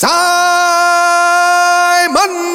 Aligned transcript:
Саймон 0.00 0.14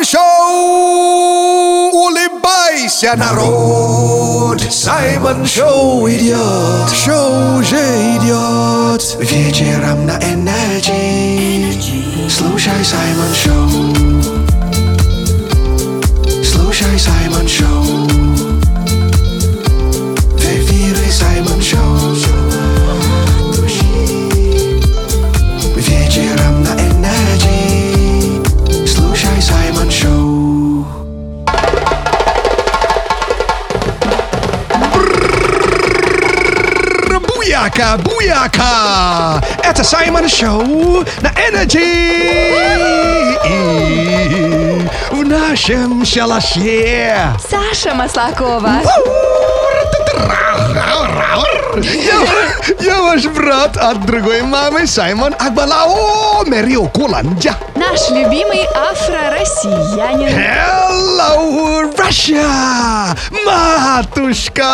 Шоу! 0.02 1.92
Улыбайся, 1.92 3.16
народ! 3.18 4.62
Саймон 4.72 5.46
Шоу 5.46 6.08
идет! 6.08 6.90
Шоу 6.96 7.58
уже 7.60 7.84
идет! 8.16 9.18
Вечером 9.20 10.06
на 10.06 10.18
Energy. 10.20 12.30
Слушай 12.30 12.86
Саймон 12.86 13.34
Шоу! 13.36 13.94
Слушай 16.46 16.98
Саймон 16.98 17.46
Шоу! 17.46 17.93
Буяка, 37.64 37.98
буяка! 37.98 39.42
Это 39.64 39.86
Саймон 39.86 40.28
Шоу 40.28 41.06
на 41.22 41.30
Energy! 41.30 41.80
В 45.10 45.26
нашем 45.26 46.04
шалаше! 46.04 47.26
Саша 47.50 47.96
Маслакова. 47.96 48.82
Я, 51.82 52.28
я 52.82 53.02
ваш 53.02 53.28
брат 53.28 53.78
от 53.78 54.06
другой 54.06 54.42
мамы 54.42 54.86
Саймон 54.86 55.34
Акбалао 55.40 56.44
Мерио 56.46 56.88
Куланджа. 56.90 57.56
Наш 57.90 58.10
любимый 58.12 58.66
афро-россиянин. 58.74 60.30
Hello, 60.30 61.94
Russia! 61.98 63.14
Матушка! 63.46 64.70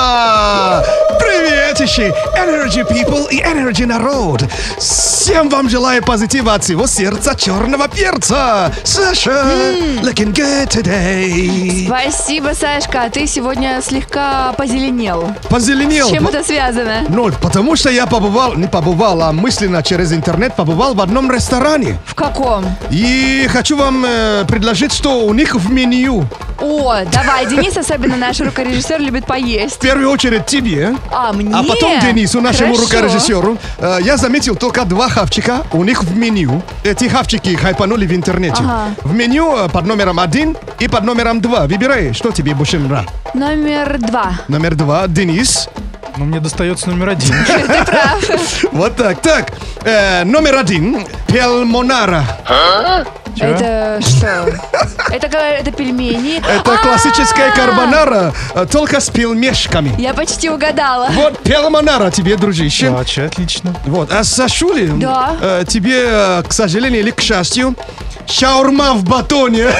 Приветищи! 1.19 2.13
Energy 2.37 2.83
people 2.87 3.27
и 3.31 3.41
Energy 3.41 3.85
народ! 3.87 4.43
Всем 4.77 5.49
вам 5.49 5.69
желаю 5.69 6.03
позитива 6.03 6.53
от 6.53 6.63
всего 6.63 6.85
сердца 6.85 7.35
черного 7.35 7.87
перца! 7.87 8.71
Саша, 8.83 9.43
looking 10.03 10.31
good 10.33 10.67
today! 10.67 11.87
Спасибо, 11.87 12.53
Сашка. 12.53 13.03
а 13.05 13.09
Ты 13.09 13.25
сегодня 13.25 13.81
слегка 13.81 14.53
позеленел. 14.53 15.33
Позеленел! 15.49 16.07
С 16.07 16.11
чем 16.11 16.27
это 16.27 16.43
связано? 16.43 17.05
Ну, 17.09 17.31
потому 17.41 17.75
что 17.75 17.89
я 17.89 18.05
побывал, 18.05 18.53
не 18.55 18.67
побывал, 18.67 19.23
а 19.23 19.31
мысленно 19.31 19.81
через 19.81 20.13
интернет 20.13 20.55
побывал 20.55 20.93
в 20.93 21.01
одном 21.01 21.31
ресторане. 21.31 21.97
В 22.05 22.13
каком? 22.13 22.65
И 22.99 23.47
хочу 23.49 23.77
вам 23.77 24.03
э, 24.05 24.43
предложить, 24.45 24.91
что 24.91 25.21
у 25.25 25.33
них 25.33 25.55
в 25.55 25.71
меню. 25.71 26.25
О, 26.59 26.95
давай, 27.09 27.45
Денис, 27.45 27.77
особенно 27.77 28.17
наш 28.17 28.41
рукорежиссер, 28.41 28.99
любит 28.99 29.23
В 29.23 29.27
поесть. 29.27 29.79
первую 29.79 30.09
очередь 30.11 30.45
тебе, 30.47 30.95
А, 31.09 31.31
мне? 31.31 31.55
а 31.55 31.63
потом 31.63 31.97
Денису, 32.01 32.41
нашему 32.41 32.75
Хорошо. 32.75 32.91
рукорежиссеру. 32.97 33.57
Э, 33.77 33.99
я 34.01 34.17
заметил 34.17 34.57
только 34.57 34.83
два 34.83 35.07
хавчика 35.07 35.61
у 35.71 35.85
них 35.85 36.03
в 36.03 36.13
меню. 36.17 36.61
Эти 36.83 37.07
хавчики 37.07 37.55
хайпанули 37.55 38.05
в 38.05 38.13
интернете. 38.13 38.57
Ага. 38.59 38.87
В 39.03 39.13
меню 39.13 39.55
э, 39.55 39.69
под 39.69 39.85
номером 39.85 40.19
один 40.19 40.57
и 40.79 40.89
под 40.89 41.05
номером 41.05 41.39
два. 41.39 41.67
Выбирай, 41.67 42.11
что 42.13 42.31
тебе 42.31 42.53
больше 42.53 42.79
нравится. 42.79 43.13
Номер 43.33 43.97
два. 43.97 44.33
Номер 44.49 44.75
два, 44.75 45.07
Денис. 45.07 45.69
Но 46.19 46.25
мне 46.25 46.41
достается 46.41 46.89
номер 46.89 47.09
один. 47.11 47.33
Ты 47.47 47.85
прав. 47.85 48.29
Вот 48.73 48.95
так. 48.97 49.21
Так, 49.21 49.53
э, 49.83 50.25
номер 50.25 50.57
один, 50.57 51.07
пелмонара. 51.27 52.25
Это 53.39 54.01
что? 54.01 54.51
Это, 55.13 55.27
это 55.37 55.71
пельмени. 55.71 56.39
Это 56.45 56.73
А, 56.73 56.77
классическая 56.77 57.51
карбонара, 57.53 58.33
э, 58.53 58.65
только 58.69 58.99
с 58.99 59.09
пельмешками. 59.09 59.95
Я 59.97 60.13
почти 60.13 60.49
угадала. 60.49 61.07
Вот 61.11 61.39
пелмонара 61.39 62.11
тебе, 62.11 62.35
дружище. 62.35 62.89
Вообще 62.89 63.23
отлично. 63.23 63.73
Вот, 63.85 64.11
а 64.11 64.25
Сашули, 64.25 64.87
Да. 64.87 65.37
э, 65.39 65.63
тебе, 65.65 66.03
э, 66.05 66.43
к 66.45 66.51
сожалению 66.51 66.99
или 66.99 67.11
к 67.11 67.21
счастью, 67.21 67.75
шаурма 68.27 68.91
в 68.93 69.05
батоне. 69.05 69.67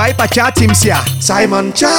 Давай 0.00 0.14
початимся. 0.14 0.96
Саймон 1.20 1.74
Чат. 1.74 1.90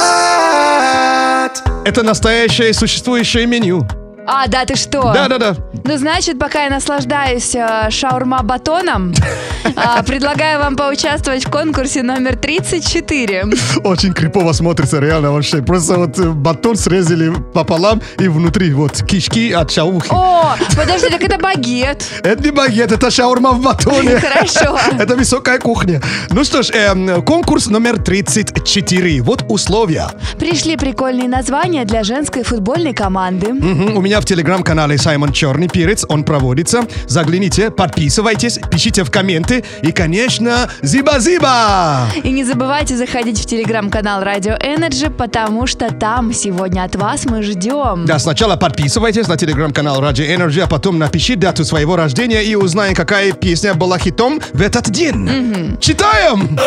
Это 1.84 2.02
настоящее 2.02 2.74
существующее 2.74 3.46
меню. 3.46 3.86
А, 4.26 4.46
да, 4.46 4.64
ты 4.64 4.76
что? 4.76 5.12
Да-да-да. 5.12 5.56
Ну, 5.84 5.96
значит, 5.96 6.38
пока 6.38 6.64
я 6.64 6.70
наслаждаюсь 6.70 7.54
э, 7.56 7.90
шаурма-батоном, 7.90 9.12
а, 9.76 10.02
предлагаю 10.04 10.60
вам 10.60 10.76
поучаствовать 10.76 11.44
в 11.44 11.50
конкурсе 11.50 12.02
номер 12.02 12.36
34. 12.36 13.44
Очень 13.84 14.12
крипово 14.12 14.52
смотрится, 14.52 15.00
реально 15.00 15.32
вообще. 15.32 15.60
Просто 15.60 15.94
вот 15.94 16.18
э, 16.20 16.30
батон 16.30 16.76
срезали 16.76 17.32
пополам 17.52 18.00
и 18.20 18.28
внутри 18.28 18.72
вот 18.72 19.02
кишки 19.02 19.50
от 19.50 19.72
шаухи. 19.72 20.08
О, 20.10 20.54
подожди, 20.76 21.08
так 21.08 21.22
это 21.22 21.38
багет. 21.38 22.04
Это 22.22 22.42
не 22.44 22.50
багет, 22.50 22.92
это 22.92 23.10
шаурма 23.10 23.50
в 23.50 23.62
батоне. 23.62 24.18
Хорошо. 24.20 24.78
Это 24.98 25.16
высокая 25.16 25.58
кухня. 25.58 26.00
Ну 26.30 26.44
что 26.44 26.62
ж, 26.62 26.70
эм, 26.70 27.22
конкурс 27.24 27.66
номер 27.66 28.00
34. 28.00 29.22
Вот 29.22 29.44
условия. 29.48 30.06
Пришли 30.38 30.76
прикольные 30.76 31.28
названия 31.28 31.84
для 31.84 32.04
женской 32.04 32.44
футбольной 32.44 32.94
команды. 32.94 33.48
У 33.48 34.00
меня 34.00 34.11
в 34.20 34.24
телеграм-канале 34.24 34.98
Саймон 34.98 35.32
Черный 35.32 35.68
Перец, 35.68 36.04
он 36.08 36.24
проводится. 36.24 36.82
Загляните, 37.06 37.70
подписывайтесь, 37.70 38.58
пишите 38.70 39.04
в 39.04 39.10
комменты. 39.10 39.64
И, 39.82 39.92
конечно, 39.92 40.68
зиба-зиба! 40.82 42.08
И 42.22 42.30
не 42.30 42.44
забывайте 42.44 42.96
заходить 42.96 43.40
в 43.40 43.46
телеграм-канал 43.46 44.22
Radio 44.22 44.60
Energy, 44.60 45.10
потому 45.10 45.66
что 45.66 45.92
там 45.92 46.32
сегодня 46.32 46.84
от 46.84 46.96
вас 46.96 47.24
мы 47.26 47.42
ждем. 47.42 48.04
Да, 48.06 48.18
сначала 48.18 48.56
подписывайтесь 48.56 49.28
на 49.28 49.36
телеграм-канал 49.36 50.02
Radio 50.02 50.36
Energy, 50.36 50.60
а 50.60 50.66
потом 50.66 50.98
напишите 50.98 51.36
дату 51.36 51.64
своего 51.64 51.96
рождения 51.96 52.42
и 52.42 52.54
узнаем, 52.54 52.94
какая 52.94 53.32
песня 53.32 53.74
была 53.74 53.98
хитом 53.98 54.40
в 54.52 54.60
этот 54.60 54.90
день. 54.90 55.76
Читаем! 55.80 56.58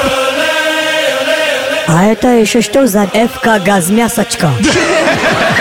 А 1.87 2.05
это 2.05 2.29
еще 2.29 2.61
что 2.61 2.87
за 2.87 3.05
ФК 3.05 3.63
Газмясочка? 3.63 4.49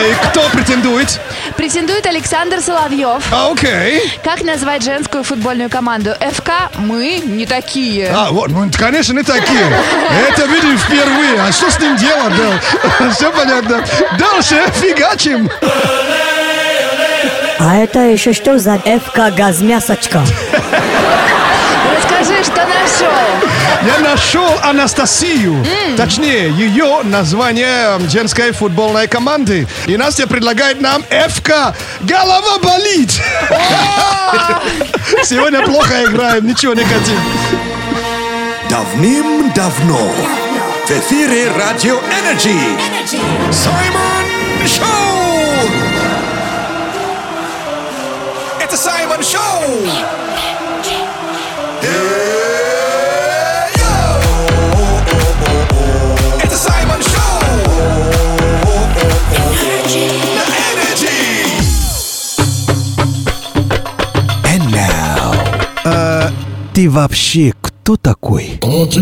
Э, 0.00 0.10
и 0.10 0.14
кто 0.14 0.48
претендует? 0.50 1.20
Претендует 1.56 2.06
Александр 2.06 2.60
Соловьев. 2.60 3.22
А, 3.32 3.50
окей. 3.50 4.10
Как 4.24 4.42
назвать 4.42 4.82
женскую 4.82 5.24
футбольную 5.24 5.68
команду? 5.68 6.14
ФК 6.20 6.50
мы 6.76 7.20
не 7.24 7.46
такие. 7.46 8.10
А, 8.10 8.30
вот, 8.30 8.50
ну, 8.50 8.70
конечно, 8.76 9.12
не 9.12 9.22
такие. 9.22 9.66
Это 10.28 10.46
видим 10.46 10.78
впервые. 10.78 11.40
А 11.42 11.52
что 11.52 11.70
с 11.70 11.78
ним 11.78 11.96
делать, 11.96 12.32
да? 12.36 13.10
Все 13.12 13.30
понятно. 13.30 13.84
Дальше 14.18 14.64
фигачим. 14.74 15.50
А 17.58 17.76
это 17.76 17.98
еще 18.00 18.32
что 18.32 18.58
за 18.58 18.78
ФК 18.78 19.36
Газмясочка? 19.36 20.22
Расскажи, 21.96 22.42
что 22.42 22.66
нашел. 22.66 23.39
Я 23.82 23.98
нашел 24.00 24.58
Анастасию. 24.62 25.64
Точнее, 25.96 26.50
ее 26.50 27.00
название 27.02 27.98
женской 28.08 28.52
футбольной 28.52 29.08
команды. 29.08 29.66
И 29.86 29.96
Настя 29.96 30.26
предлагает 30.26 30.80
нам 30.80 31.02
ФК. 31.04 31.74
Голова 32.00 32.58
болит. 32.58 33.10
Сегодня 35.24 35.62
плохо 35.62 36.04
играем, 36.04 36.46
ничего 36.46 36.74
не 36.74 36.84
хотим. 36.84 37.18
Давным-давно 38.68 39.98
в 40.86 40.90
эфире 40.90 41.50
Радио 41.56 41.98
Energy 42.20 42.58
Саймон 43.52 44.66
Шоу! 44.66 45.70
Это 48.60 48.76
Саймон 48.76 49.22
Шоу! 49.22 50.29
Ты 66.80 66.88
вообще 66.88 67.52
кто? 67.90 68.10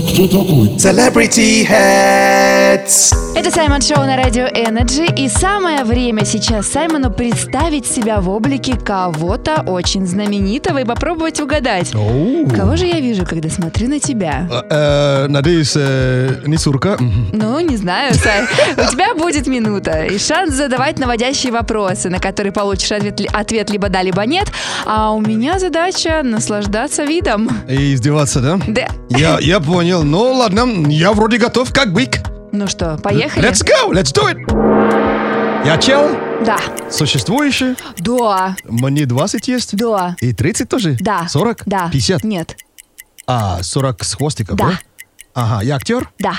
кто 0.09 0.27
такой? 0.27 0.77
Celebrity 0.79 1.69
Heads. 1.69 3.15
Это 3.35 3.51
Саймон 3.51 3.83
Шоу 3.83 3.99
на 3.99 4.17
Радио 4.17 4.47
Energy, 4.47 5.15
и 5.15 5.29
самое 5.29 5.85
время 5.85 6.25
сейчас 6.25 6.67
Саймону 6.69 7.13
представить 7.13 7.87
себя 7.87 8.21
в 8.21 8.29
облике 8.31 8.77
кого-то 8.77 9.63
очень 9.67 10.07
знаменитого 10.07 10.79
и 10.79 10.85
попробовать 10.85 11.41
угадать. 11.41 11.91
Кого 11.91 12.77
же 12.77 12.87
я 12.87 13.01
вижу, 13.01 13.27
когда 13.27 13.49
смотрю 13.51 13.89
на 13.89 14.01
тебя? 14.01 14.49
Э, 14.51 14.63
э, 14.71 15.27
Надеюсь, 15.29 15.75
э, 15.77 16.43
не 16.47 16.57
сурка. 16.57 16.97
Ну, 17.33 17.61
не 17.61 17.77
знаю, 17.77 18.15
Сай. 18.15 18.45
У 18.73 18.91
тебя 18.91 19.15
будет 19.15 19.47
минута 19.47 20.05
и 20.05 20.19
шанс 20.19 20.55
задавать 20.55 20.99
наводящие 20.99 21.53
вопросы, 21.53 22.09
на 22.09 22.19
которые 22.19 22.53
получишь 22.53 22.93
ответ, 22.93 23.21
ответ 23.33 23.71
либо 23.71 23.89
да, 23.89 24.03
либо 24.03 24.25
нет. 24.25 24.49
А 24.87 25.13
у 25.13 25.21
меня 25.21 25.59
задача 25.59 26.23
наслаждаться 26.25 27.05
видом. 27.05 27.49
И 27.69 27.95
издеваться, 27.95 28.41
да? 28.41 28.59
Да. 28.67 28.78
Я, 29.11 29.39
я 29.41 29.61
понял. 29.61 30.03
Ну 30.05 30.33
ладно, 30.35 30.67
я 30.89 31.13
вроде 31.13 31.39
готов, 31.39 31.73
как 31.73 31.93
бык. 31.93 32.19
Ну 32.53 32.67
что, 32.67 32.97
поехали? 33.03 33.49
Let's 33.49 33.65
go, 33.65 33.91
let's 33.93 34.15
do 34.15 34.25
it. 34.33 35.65
Я 35.67 35.77
чел, 35.79 36.09
Да. 36.47 36.59
существующий. 36.91 37.75
Да. 37.99 38.57
Мне 38.65 39.07
20 39.07 39.49
есть. 39.49 39.77
Да. 39.77 40.17
И 40.21 40.33
30 40.33 40.69
тоже? 40.69 40.97
Да. 41.01 41.27
40? 41.29 41.63
Да. 41.67 41.91
50? 41.93 42.25
Нет. 42.25 42.57
А, 43.27 43.63
40 43.63 44.05
с 44.05 44.15
хвостиком, 44.15 44.57
Да. 44.57 44.65
да? 44.69 44.79
Ага, 45.35 45.63
я 45.65 45.77
актер? 45.77 46.09
Да. 46.19 46.35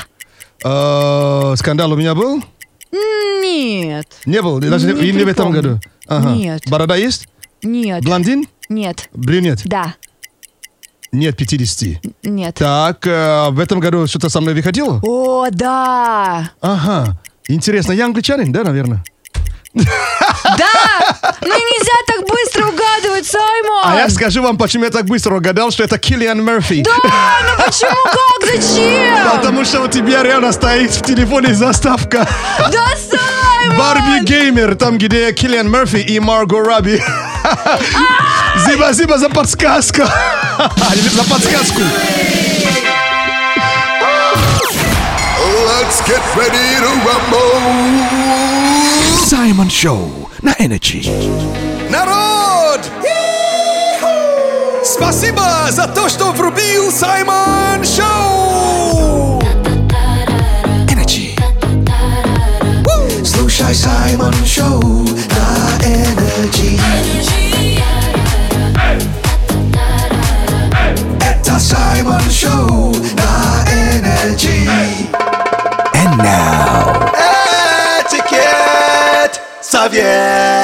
Э, 0.64 1.56
скандал 1.58 1.92
у 1.92 1.96
меня 1.96 2.16
был? 2.16 2.44
Нет. 2.92 4.08
Не 4.26 4.42
был, 4.42 4.60
даже 4.60 4.92
Не 4.94 5.08
и 5.10 5.12
не 5.14 5.24
в 5.24 5.28
этом 5.28 5.52
году. 5.52 5.80
Ага. 6.08 6.32
Нет. 6.32 6.64
Борода 6.68 6.96
есть? 6.96 7.28
Нет. 7.62 8.04
Блондин? 8.04 8.48
Нет. 8.68 9.10
Брюнет? 9.14 9.62
Да. 9.66 9.96
Нет, 11.12 11.38
50. 11.38 12.02
Нет. 12.24 12.56
Так, 12.56 13.08
э, 13.08 13.50
в 13.50 13.60
этом 13.60 13.80
году 13.80 14.06
что-то 14.08 14.30
со 14.30 14.42
мной 14.42 14.54
выходило? 14.54 15.00
О, 15.04 15.48
да. 15.50 16.52
Ага. 16.62 17.20
Интересно, 17.48 17.94
я 17.94 18.06
англичанин, 18.06 18.52
да, 18.52 18.64
наверное? 18.64 19.04
Да! 19.74 19.86
Ну 21.42 21.48
нельзя 21.48 21.94
так 22.08 22.28
быстро 22.28 22.68
угадывать, 22.68 23.26
Саймон! 23.26 23.82
А 23.84 23.96
я 23.98 24.10
скажу 24.10 24.42
вам, 24.42 24.58
почему 24.58 24.86
я 24.86 24.90
так 24.90 25.06
быстро 25.06 25.36
угадал, 25.36 25.72
что 25.72 25.84
это 25.84 25.98
Киллиан 25.98 26.44
Мерфи. 26.44 26.84
Да, 26.84 26.92
ну 26.96 27.64
почему, 27.66 28.04
как, 28.04 28.50
зачем? 28.50 29.38
Потому 29.38 29.66
что 29.66 29.82
у 29.82 29.88
тебя 29.88 30.24
реально 30.24 30.52
стоит 30.52 30.92
в 30.92 31.04
телефоне 31.04 31.54
заставка. 31.54 32.28
Да, 32.58 32.88
Саймон! 32.98 33.39
Барби 33.78 34.24
Геймер, 34.24 34.76
там, 34.76 34.98
где 34.98 35.32
Киллиан 35.32 35.70
Мерфи 35.70 35.98
и 35.98 36.20
Марго 36.20 36.60
Робби. 36.60 37.04
Спасибо 38.74 39.18
за 39.18 39.30
подсказку. 39.30 40.04
За 40.04 41.24
подсказку. 41.24 41.82
Let's 45.68 46.02
get 46.08 46.22
ready 46.36 46.80
to 46.80 46.92
rumble. 47.06 47.60
Саймон 49.26 49.70
Шоу 49.70 50.30
на 50.42 50.54
Energy. 50.60 51.08
Народ! 51.90 52.82
Спасибо 54.84 55.44
за 55.70 55.88
то, 55.88 56.10
что 56.10 56.32
врубил 56.32 56.92
Саймон 56.92 57.84
Шоу! 57.84 58.39
Woo! 63.70 63.76
Слушай 63.76 63.76
Саймон 63.76 64.34
Шоу 64.46 64.82
на 64.82 65.86
Energy. 65.86 66.80
Это 71.22 71.60
Саймон 71.60 72.22
Шоу 72.32 72.96
на 73.14 73.66
Energy. 73.70 74.68
And 75.94 76.18
now, 76.18 77.12
этикет 78.02 79.40
совет. 79.62 80.59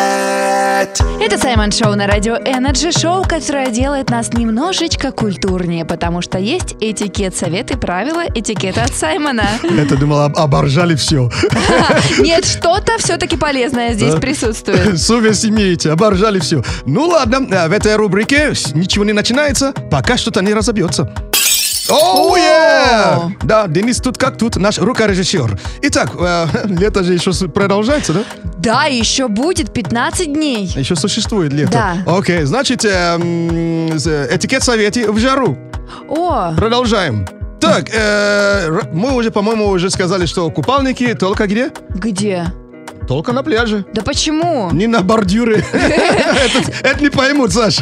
Это 1.26 1.40
Саймон 1.40 1.72
Шоу 1.72 1.96
на 1.96 2.06
радио 2.06 2.36
Energy, 2.36 2.92
шоу, 2.96 3.24
которое 3.24 3.72
делает 3.72 4.12
нас 4.12 4.32
немножечко 4.32 5.12
культурнее, 5.12 5.84
потому 5.84 6.22
что 6.22 6.38
есть 6.38 6.76
этикет, 6.80 7.36
советы, 7.36 7.78
правила 7.78 8.26
этикета 8.36 8.84
от 8.84 8.94
Саймона. 8.94 9.48
Это 9.64 9.98
думал, 9.98 10.20
об- 10.20 10.38
оборжали 10.38 10.94
все. 10.94 11.32
Нет, 12.20 12.46
что-то 12.46 13.00
все-таки 13.00 13.38
полезное 13.38 13.94
здесь 13.96 14.14
присутствует. 14.14 15.00
Совесть 15.02 15.46
имеете, 15.48 15.92
оборжали 15.92 16.38
все. 16.40 16.64
Ну 16.86 17.08
ладно, 17.08 17.48
а 17.64 17.70
в 17.70 17.72
этой 17.72 17.96
рубрике 17.96 18.54
ничего 18.76 19.04
не 19.04 19.14
начинается, 19.14 19.74
пока 19.90 20.18
что-то 20.18 20.42
не 20.42 20.54
разобьется. 20.54 21.12
Оу, 21.90 22.34
О! 22.34 22.38
yeah! 22.38 23.32
Да, 23.44 23.68
Денис 23.68 23.98
тут 24.00 24.18
как 24.18 24.38
тут, 24.38 24.56
наш 24.56 24.78
рукорежиссер. 24.80 25.60
Итак, 25.84 26.12
э, 26.20 26.48
лето 26.66 27.04
же 27.04 27.14
еще 27.14 27.32
продолжается, 27.48 28.14
да? 28.14 28.24
Да, 28.58 28.86
еще 28.86 29.28
будет 29.28 29.72
15 29.74 30.34
дней. 30.34 30.66
Еще 30.76 30.96
существует 30.96 31.54
лето. 31.54 31.72
Да. 32.06 32.18
Окей, 32.18 32.44
значит, 32.44 32.84
э, 32.86 33.18
с- 33.98 34.08
этикет 34.32 34.64
совете 34.64 35.12
в 35.12 35.20
жару. 35.20 35.58
О, 36.10 36.54
Продолжаем. 36.56 37.28
Так, 37.60 37.90
э, 37.94 38.70
мы 38.92 39.14
уже, 39.14 39.32
по-моему, 39.32 39.68
уже 39.68 39.90
сказали, 39.90 40.26
что 40.26 40.50
купальники 40.52 41.14
только 41.14 41.48
где? 41.48 41.72
где? 41.90 42.46
Только 43.08 43.32
на 43.34 43.44
пляже. 43.44 43.86
Да 43.94 44.02
почему? 44.02 44.70
Не 44.72 44.88
на 44.88 45.02
бордюре. 45.02 45.64
Это 46.84 47.02
не 47.02 47.10
поймут, 47.10 47.52
Саш. 47.54 47.80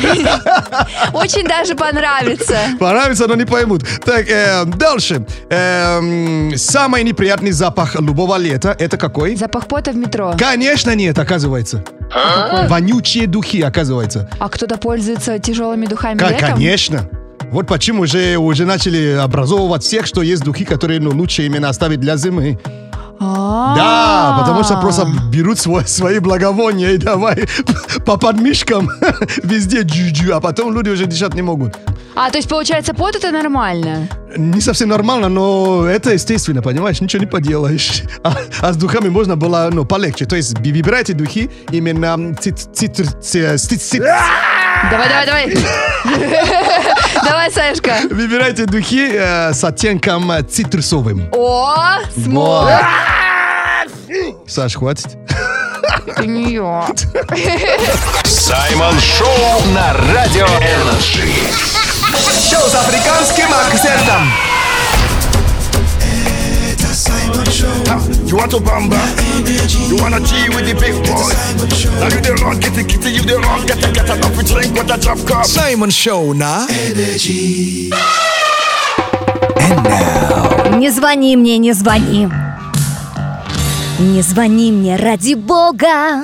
Очень 1.13 1.47
даже 1.47 1.75
понравится. 1.75 2.57
Понравится, 2.79 3.27
но 3.27 3.35
не 3.35 3.45
поймут. 3.45 3.83
Так, 4.05 4.27
э, 4.29 4.65
дальше. 4.65 5.25
Эм, 5.49 6.53
Самый 6.57 7.03
неприятный 7.03 7.51
запах 7.51 7.95
любого 7.95 8.37
лета 8.37 8.75
это 8.77 8.97
какой? 8.97 9.35
Запах 9.35 9.67
пота 9.67 9.91
в 9.91 9.95
метро. 9.95 10.33
Конечно 10.37 10.93
нет, 10.95 11.17
оказывается. 11.19 11.83
Вонючие 12.67 13.27
духи, 13.27 13.61
оказывается. 13.61 14.29
А 14.39 14.49
кто-то 14.49 14.77
пользуется 14.77 15.39
тяжелыми 15.39 15.85
духами 15.85 16.19
летом? 16.19 16.55
Конечно. 16.55 17.09
Вот 17.51 17.67
почему 17.67 18.01
уже, 18.03 18.37
уже 18.37 18.65
начали 18.65 19.15
образовывать 19.15 19.83
всех, 19.83 20.05
что 20.07 20.21
есть 20.21 20.43
духи, 20.43 20.65
которые 20.65 20.99
ну, 20.99 21.11
лучше 21.11 21.43
именно 21.45 21.69
оставить 21.69 21.99
для 21.99 22.17
зимы. 22.17 22.59
А. 23.25 23.75
Да, 23.75 24.37
потому 24.39 24.63
что 24.63 24.79
просто 24.81 25.07
берут 25.31 25.57
свой- 25.59 25.87
свои 25.87 26.19
благовония 26.19 26.91
и 26.91 26.97
давай 26.97 27.47
по 28.05 28.17
подмышкам 28.17 28.89
везде 29.43 29.81
джу-джу, 29.81 30.33
а 30.33 30.39
потом 30.41 30.73
люди 30.73 30.89
уже 30.89 31.05
дышать 31.05 31.33
не 31.35 31.41
могут. 31.41 31.75
А, 32.15 32.29
то 32.29 32.37
есть 32.37 32.49
получается 32.49 32.93
пот 32.93 33.15
это 33.15 33.31
нормально? 33.31 34.07
Не 34.37 34.61
совсем 34.61 34.89
нормально, 34.89 35.29
но 35.29 35.85
это 35.85 36.11
естественно, 36.13 36.61
понимаешь, 36.61 37.01
ничего 37.01 37.21
не 37.23 37.29
поделаешь. 37.29 38.03
А, 38.23 38.33
а 38.61 38.71
с 38.73 38.77
духами 38.77 39.09
можно 39.09 39.35
было 39.35 39.69
ну, 39.73 39.85
полегче. 39.85 40.25
То 40.25 40.35
есть 40.35 40.57
выбирайте 40.59 41.13
духи 41.13 41.49
именно 41.71 42.35
цит- 42.35 42.69
цитр- 42.73 43.11
ц- 43.21 43.57
цит- 43.57 43.81
цит- 43.81 44.03
Давай, 44.91 45.07
давай, 45.09 45.25
давай. 45.25 45.53
Давай, 47.24 47.51
Сашка. 47.51 47.95
Выбирайте 48.09 48.65
духи 48.65 49.12
э, 49.13 49.53
с 49.53 49.63
оттенком 49.63 50.31
цитрусовым. 50.50 51.30
О, 51.31 52.00
смотри. 52.13 52.75
Саш, 54.47 54.75
хватит. 54.75 55.18
Ты 56.18 56.27
нее. 56.27 56.83
Саймон 58.25 58.99
Шоу 58.99 59.61
на 59.73 59.94
Радио 60.13 60.45
Energy. 60.47 61.28
Шоу 62.49 62.69
с 62.69 62.75
африканским 62.75 63.47
акцентом. 63.54 64.31
Это 66.71 66.94
Саймон 66.94 67.45
Шоу. 67.45 68.12
You 68.33 68.40
want 68.40 68.49
a 68.49 68.57
bamba? 68.57 68.97
You 69.90 69.95
wanna 70.02 70.19
chill 70.19 70.49
with 70.49 70.66
the 70.66 70.73
big 70.73 70.95
boys? 71.06 71.37
Now 71.99 72.09
you 72.09 72.19
the 72.19 72.33
wrong, 72.42 72.59
the 72.59 72.83
kitty, 72.83 73.11
you 73.11 73.21
the 73.21 73.37
wrong, 73.37 73.63
get 73.68 73.78
the 73.78 73.92
get 73.94 74.09
enough 74.09 74.33
to 74.35 74.44
drink 74.44 74.73
with 74.73 74.90
a 74.90 74.97
drop 74.97 75.19
cup. 75.28 75.45
Саймон 75.45 75.92
Шоу 75.92 76.33
на 76.33 76.66
Energy. 76.68 77.92
And 79.59 79.83
now. 79.83 80.80
Не 80.80 80.90
звони 80.90 81.35
мне, 81.35 81.59
не 81.59 81.73
звони. 81.73 82.28
Не 83.99 84.23
звони 84.23 84.71
мне 84.71 84.95
ради 84.95 85.35
бога. 85.35 86.23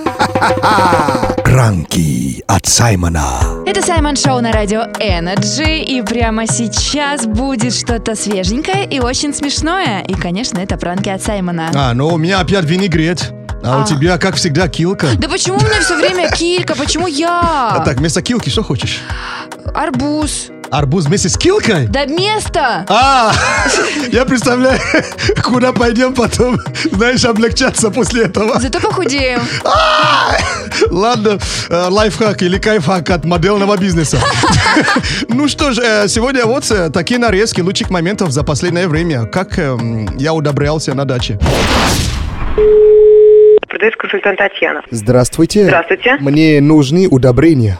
Ранки 1.53 2.44
от 2.48 2.68
Саймона. 2.68 3.63
Это 3.65 3.82
Саймон 3.82 4.15
Шоу 4.15 4.39
на 4.39 4.51
радио 4.51 4.82
Energy, 5.00 5.84
и 5.84 6.00
прямо 6.03 6.46
сейчас 6.46 7.25
будет 7.25 7.74
что-то 7.74 8.15
свеженькое 8.15 8.86
и 8.86 9.00
очень 9.00 9.34
смешное. 9.34 10.01
И, 10.08 10.13
конечно, 10.13 10.60
это 10.60 10.77
пранки 10.77 11.10
от 11.10 11.24
Саймона. 11.24 11.72
А, 11.74 11.96
ну 11.96 12.10
у 12.10 12.18
меня 12.18 12.39
опять 12.41 12.65
винегрет. 12.65 13.34
А, 13.63 13.79
у 13.79 13.82
А. 13.82 13.84
тебя, 13.84 14.20
как 14.20 14.36
всегда, 14.36 14.68
килка. 14.68 15.08
Да 15.18 15.27
почему 15.27 15.58
у 15.58 15.62
меня 15.62 15.82
все 15.82 15.98
время 15.98 16.29
килька? 16.29 16.75
Почему 16.75 17.08
А 17.08 17.10
я? 17.10 17.82
так, 17.84 17.98
вместо 17.98 18.22
килки 18.22 18.50
что 18.51 18.62
хочешь? 18.62 19.01
Арбуз. 19.74 20.51
Арбуз 20.72 21.06
вместе 21.06 21.30
с 21.30 21.38
килкой? 21.38 21.88
Да 21.88 22.06
место! 22.06 22.86
А, 22.88 23.32
я 24.12 24.26
представляю, 24.26 24.80
куда 25.44 25.74
пойдем 25.74 26.14
потом, 26.14 26.60
знаешь, 26.92 27.26
облегчаться 27.26 27.90
после 27.90 28.26
этого. 28.26 28.60
Зато 28.60 28.80
похудеем. 28.80 29.42
Ладно, 30.92 31.40
э, 31.70 31.88
лайфхак 31.90 32.42
или 32.44 32.58
кайфхак 32.58 33.10
от 33.10 33.26
модельного 33.26 33.78
бизнеса. 33.78 34.20
Ну 35.28 35.48
что 35.48 35.72
ж, 35.72 35.80
э, 35.80 36.08
сегодня 36.08 36.46
вот 36.46 36.70
э, 36.72 36.90
такие 36.90 37.20
нарезки 37.20 37.62
лучших 37.62 37.90
моментов 37.90 38.32
за 38.32 38.44
последнее 38.44 38.88
время. 38.88 39.26
Как 39.26 39.60
я 40.18 40.34
удобрялся 40.34 40.94
на 40.94 41.06
даче. 41.06 41.40
Продавец 43.68 43.96
консультант 43.98 44.38
Татьяна. 44.38 44.82
Здравствуйте. 44.92 45.66
Здравствуйте. 45.66 46.18
Мне 46.20 46.60
нужны 46.62 47.08
удобрения. 47.08 47.80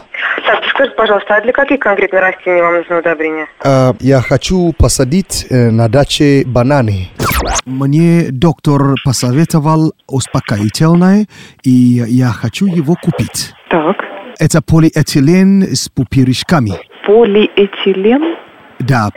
Скажите, 0.80 0.96
пожалуйста, 0.96 1.36
а 1.36 1.40
для 1.42 1.52
каких 1.52 1.78
конкретно 1.78 2.20
растений 2.20 2.62
вам 2.62 2.76
нужно 2.76 3.00
удобрение? 3.00 3.46
А, 3.62 3.92
я 4.00 4.22
хочу 4.22 4.72
посадить 4.78 5.46
э, 5.50 5.68
на 5.70 5.90
даче 5.90 6.42
бананы. 6.46 7.08
Мне 7.66 8.28
доктор 8.30 8.94
посоветовал 9.04 9.92
успокоительное, 10.06 11.26
и 11.62 11.70
я 12.08 12.28
хочу 12.28 12.64
его 12.64 12.94
купить. 12.94 13.52
Так. 13.68 13.96
Это 14.38 14.62
полиэтилен 14.62 15.64
с 15.64 15.90
пупырышками. 15.90 16.72
Полиэтилен? 17.06 18.36
Да, 18.78 19.10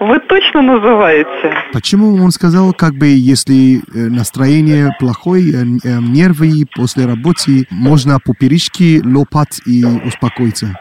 Вы 0.00 0.18
точно 0.20 0.62
называете? 0.62 1.54
Почему 1.72 2.14
он 2.22 2.30
сказал, 2.30 2.72
как 2.72 2.94
бы, 2.94 3.06
если 3.06 3.78
э, 3.78 4.08
настроение 4.08 4.90
плохое, 4.98 5.52
э, 5.52 5.64
э, 5.84 5.98
нервы 6.00 6.66
после 6.74 7.06
работы, 7.06 7.66
можно 7.70 8.18
пупырышки 8.24 9.00
лопать 9.04 9.60
и 9.66 9.84
успокоиться? 9.84 10.78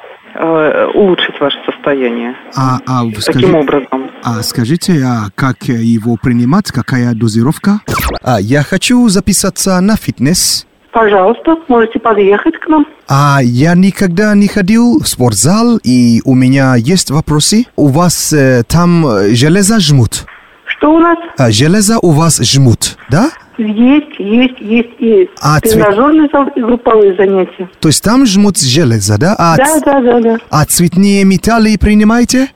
Улучшить 0.93 1.39
ваше 1.39 1.57
состояние. 1.65 2.35
А, 2.55 2.79
а, 2.85 3.03
скажи- 3.21 3.39
Каким 3.39 3.55
образом? 3.55 4.09
а 4.23 4.41
скажите, 4.43 5.01
а 5.05 5.29
как 5.33 5.63
его 5.67 6.17
принимать, 6.21 6.71
какая 6.71 7.13
дозировка? 7.13 7.79
А, 8.21 8.39
я 8.41 8.63
хочу 8.63 9.07
записаться 9.07 9.79
на 9.79 9.95
фитнес. 9.95 10.67
Пожалуйста, 10.95 11.57
можете 11.67 11.99
подъехать 11.99 12.57
к 12.57 12.69
нам. 12.69 12.85
А 13.09 13.39
я 13.43 13.75
никогда 13.75 14.33
не 14.33 14.47
ходил 14.47 15.01
в 15.01 15.07
спортзал, 15.09 15.77
и 15.83 16.21
у 16.23 16.33
меня 16.35 16.75
есть 16.77 17.11
вопросы. 17.11 17.65
У 17.75 17.87
вас 17.87 18.31
э, 18.31 18.63
там 18.65 19.05
э, 19.05 19.35
железо 19.35 19.81
жмут? 19.81 20.23
Что 20.65 20.93
у 20.93 20.99
нас? 20.99 21.17
А, 21.37 21.51
железо 21.51 21.99
у 22.01 22.11
вас 22.11 22.39
жмут, 22.41 22.97
да? 23.09 23.31
Есть, 23.57 24.19
есть, 24.19 24.59
есть, 24.59 24.89
есть. 24.99 25.31
А 25.41 25.59
цвет- 25.59 25.73
Тренажерные 25.73 26.29
зал 26.31 26.47
и 26.55 26.61
групповые 26.61 27.15
занятия. 27.15 27.69
То 27.79 27.87
есть 27.89 28.03
там 28.03 28.25
жмут 28.25 28.57
железо, 28.59 29.17
да? 29.17 29.35
А, 29.37 29.55
Да, 29.57 29.79
да, 29.85 30.01
да, 30.01 30.19
да. 30.19 30.37
а 30.49 30.65
цветные 30.65 31.23
металлы 31.23 31.77
принимаете? 31.79 32.49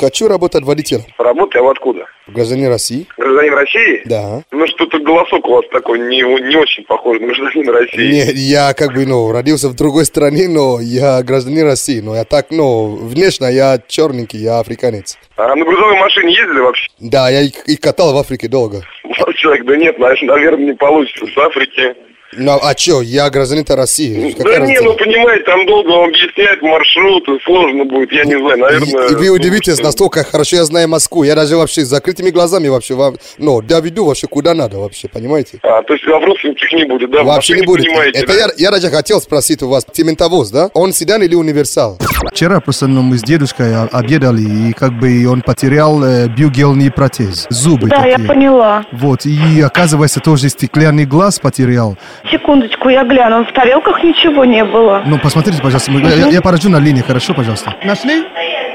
Хочу 0.00 0.28
работать 0.28 0.64
водителем. 0.64 1.02
Работы, 1.18 1.58
а 1.58 1.62
вы 1.62 1.70
откуда? 1.70 2.06
Гражданин 2.28 2.68
России? 2.68 3.06
Гражданин 3.18 3.52
России? 3.54 4.02
Да. 4.06 4.42
Ну 4.52 4.66
что-то 4.68 4.98
голосок 5.00 5.46
у 5.48 5.54
вас 5.54 5.64
такой 5.72 5.98
не, 5.98 6.18
не 6.20 6.56
очень 6.56 6.84
похож 6.84 7.18
на 7.18 7.26
гражданина 7.26 7.72
России. 7.72 8.12
Не, 8.12 8.32
я 8.32 8.74
как 8.74 8.94
бы, 8.94 9.04
ну, 9.06 9.32
родился 9.32 9.68
в 9.68 9.74
другой 9.74 10.04
стране, 10.04 10.48
но 10.48 10.80
я 10.80 11.22
гражданин 11.22 11.64
России. 11.66 12.00
Но 12.00 12.14
я 12.14 12.24
так, 12.24 12.46
ну, 12.50 12.94
внешне 12.96 13.52
я 13.52 13.78
черненький, 13.86 14.38
я 14.38 14.60
африканец. 14.60 15.18
А 15.36 15.54
на 15.54 15.64
грузовой 15.64 15.98
машине 15.98 16.32
ездили 16.32 16.60
вообще? 16.60 16.88
Да, 17.00 17.28
я 17.28 17.42
и, 17.42 17.50
и 17.66 17.76
катал 17.76 18.14
в 18.14 18.16
Африке 18.16 18.46
долго. 18.48 18.82
Человек, 19.42 19.64
да 19.64 19.76
нет, 19.76 19.98
наверное, 19.98 20.66
не 20.66 20.74
получится 20.74 21.26
с 21.26 21.36
Африки. 21.36 21.96
Ну, 22.34 22.58
а 22.62 22.74
чё, 22.74 23.02
я 23.02 23.28
гражданин 23.30 23.64
России. 23.68 24.34
да 24.38 24.58
не, 24.58 24.80
ну 24.80 24.94
понимаете, 24.94 25.44
там 25.44 25.66
долго 25.66 25.88
вам 25.88 26.04
объяснять 26.08 26.62
маршруты, 26.62 27.38
сложно 27.44 27.84
будет, 27.84 28.10
я 28.12 28.24
не 28.24 28.38
знаю, 28.38 28.58
наверное... 28.58 29.08
И, 29.08 29.12
и 29.12 29.14
вы 29.16 29.28
удивитесь, 29.28 29.80
настолько 29.82 30.24
хорошо 30.24 30.56
я 30.56 30.64
знаю 30.64 30.88
Москву. 30.88 31.24
Я 31.24 31.34
даже 31.34 31.56
вообще 31.56 31.82
с 31.82 31.88
закрытыми 31.88 32.30
глазами 32.30 32.68
вообще 32.68 32.94
вам, 32.94 33.16
ну, 33.38 33.60
доведу 33.60 34.06
вообще 34.06 34.26
куда 34.28 34.54
надо 34.54 34.78
вообще, 34.78 35.08
понимаете? 35.08 35.58
А, 35.62 35.82
то 35.82 35.92
есть 35.92 36.06
вопросов 36.06 36.44
никаких 36.44 36.72
не 36.72 36.84
будет, 36.84 37.10
да? 37.10 37.22
Вообще 37.22 37.54
Вы 37.54 37.60
не 37.60 37.66
будет. 37.66 37.86
понимаете, 37.86 38.18
Это 38.20 38.28
да? 38.28 38.34
я, 38.34 38.48
я 38.56 38.70
даже 38.70 38.88
хотел 38.88 39.20
спросить 39.20 39.62
у 39.62 39.68
вас, 39.68 39.84
цементовоз, 39.92 40.50
да? 40.50 40.70
Он 40.72 40.92
седан 40.94 41.22
или 41.22 41.34
универсал? 41.34 41.98
Вчера 42.30 42.60
просто 42.60 42.86
ну, 42.86 43.02
мы 43.02 43.18
с 43.18 43.22
дедушкой 43.22 43.76
обедали, 43.88 44.70
и 44.70 44.72
как 44.72 44.98
бы 44.98 45.26
он 45.26 45.42
потерял 45.42 46.02
э, 46.02 46.28
биогельный 46.28 46.90
протез, 46.90 47.46
зубы 47.50 47.88
Да, 47.88 48.06
я 48.06 48.12
такие. 48.12 48.28
поняла. 48.28 48.86
Вот, 48.92 49.26
и 49.26 49.60
оказывается 49.60 50.20
тоже 50.20 50.48
стеклянный 50.48 51.04
глаз 51.04 51.38
потерял. 51.38 51.98
Секундочку, 52.30 52.88
я 52.88 53.04
гляну. 53.04 53.44
В 53.44 53.52
тарелках 53.52 54.02
ничего 54.02 54.44
не 54.44 54.64
было. 54.64 55.02
Ну, 55.04 55.18
посмотрите, 55.18 55.60
пожалуйста, 55.60 55.90
мы- 55.90 56.00
я, 56.02 56.28
я 56.28 56.40
подожду 56.40 56.68
на 56.68 56.76
линии, 56.78 57.02
хорошо, 57.02 57.34
пожалуйста? 57.34 57.74
Нашли? 57.84 58.24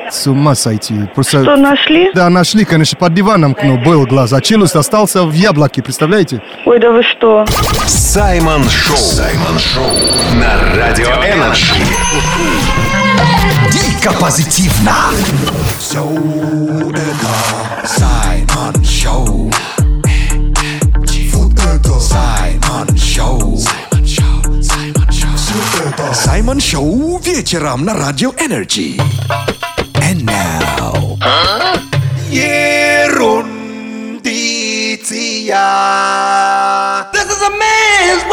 С 0.10 0.27
ума 0.27 0.56
сойти. 0.56 0.96
Просто... 1.16 1.44
Что, 1.44 1.56
нашли? 1.56 2.12
Да, 2.13 2.30
нашли, 2.30 2.66
конечно, 2.66 2.98
под 2.98 3.13
диваном 3.13 3.56
ну, 3.62 3.77
был 3.77 4.06
глаз, 4.06 4.34
а 4.34 4.42
челюсть 4.42 4.75
остался 4.75 5.24
в 5.24 5.34
яблоке, 5.34 5.82
представляете? 5.82 6.42
Ой, 6.66 6.80
да 6.80 6.92
вы 6.92 7.04
что? 7.04 7.46
Саймон 7.86 8.70
Шоу. 8.70 8.98
Саймон 8.98 9.60
Шоу. 9.60 9.92
На 10.39 10.75
Радио 10.75 11.08
Energy. 11.08 11.74
Дико 13.72 14.13
позитивно. 14.20 14.94
Саймон 17.84 18.84
Шоу. 18.86 19.51
Вот 21.34 21.54
это 21.54 22.00
Саймон 22.00 22.57
Саймон 26.14 26.60
Шоу 26.60 27.20
вечером 27.20 27.84
на 27.86 27.94
Радио 27.94 28.32
Energy. 28.38 28.98
And 29.96 30.24
now. 30.24 31.18
Ерундиция. 32.30 33.48
This 37.14 37.28
is 37.30 37.42
a 37.42 37.50
man's 37.60 38.24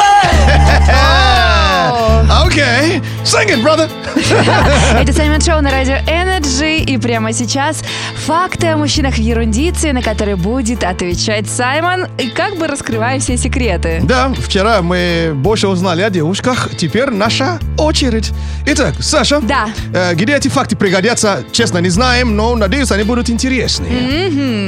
Okay, 2.47 3.03
sing 3.25 3.49
it, 3.49 3.63
brother. 3.63 3.89
Это 5.01 5.13
Саймон 5.13 5.41
Шоу 5.41 5.61
на 5.61 5.71
радио 5.71 5.97
Energy. 6.07 6.85
И 6.85 6.99
прямо 6.99 7.33
сейчас 7.33 7.83
факты 8.25 8.69
о 8.69 8.77
мужчинах 8.79 9.15
в 9.17 9.19
ерундиции, 9.19 9.91
на 9.91 10.01
которые 10.01 10.37
будет 10.37 10.83
отвечать 10.83 11.49
Саймон. 11.49 12.07
И 12.19 12.29
как 12.29 12.57
бы 12.57 12.67
раскрывая 12.67 13.21
все 13.21 13.37
секреты. 13.37 14.01
Да, 14.03 14.33
вчера 14.33 14.81
мы 14.81 15.33
больше 15.35 15.69
узнали 15.69 16.01
о 16.01 16.09
девушках, 16.09 16.71
теперь 16.77 17.11
наша 17.11 17.59
очередь. 17.77 18.33
Итак, 18.67 18.95
Саша, 19.01 19.41
Да. 19.41 19.69
э, 19.93 20.15
где 20.15 20.37
эти 20.37 20.49
факты 20.49 20.75
пригодятся, 20.75 21.45
честно, 21.53 21.79
не 21.79 21.91
знаем, 21.91 22.35
но 22.35 22.55
надеюсь, 22.57 22.91
они 22.93 23.03
будут 23.05 23.29
интересны. 23.29 23.87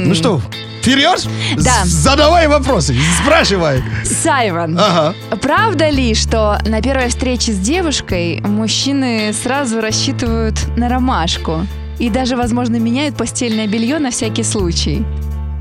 Ну 0.05 0.13
что, 0.13 0.39
вперед? 0.81 1.27
Да. 1.57 1.81
Задавай 1.83 2.47
вопросы, 2.47 2.95
спрашивай. 3.23 3.81
Саймон, 4.05 4.77
Ага. 4.79 5.15
правда 5.41 5.89
ли, 5.89 6.13
что 6.13 6.59
на 6.67 6.79
первой 6.81 7.09
встрече 7.09 7.53
с 7.53 7.57
девушкой 7.57 8.39
мужчины 8.45 9.33
сразу 9.33 9.81
рассчитывают 9.81 10.55
на 10.77 10.89
ромашку? 10.89 11.65
И 11.99 12.09
даже, 12.09 12.35
возможно, 12.35 12.77
меняют 12.77 13.15
постельное 13.15 13.67
белье 13.67 13.99
на 13.99 14.11
всякий 14.11 14.43
случай. 14.43 15.05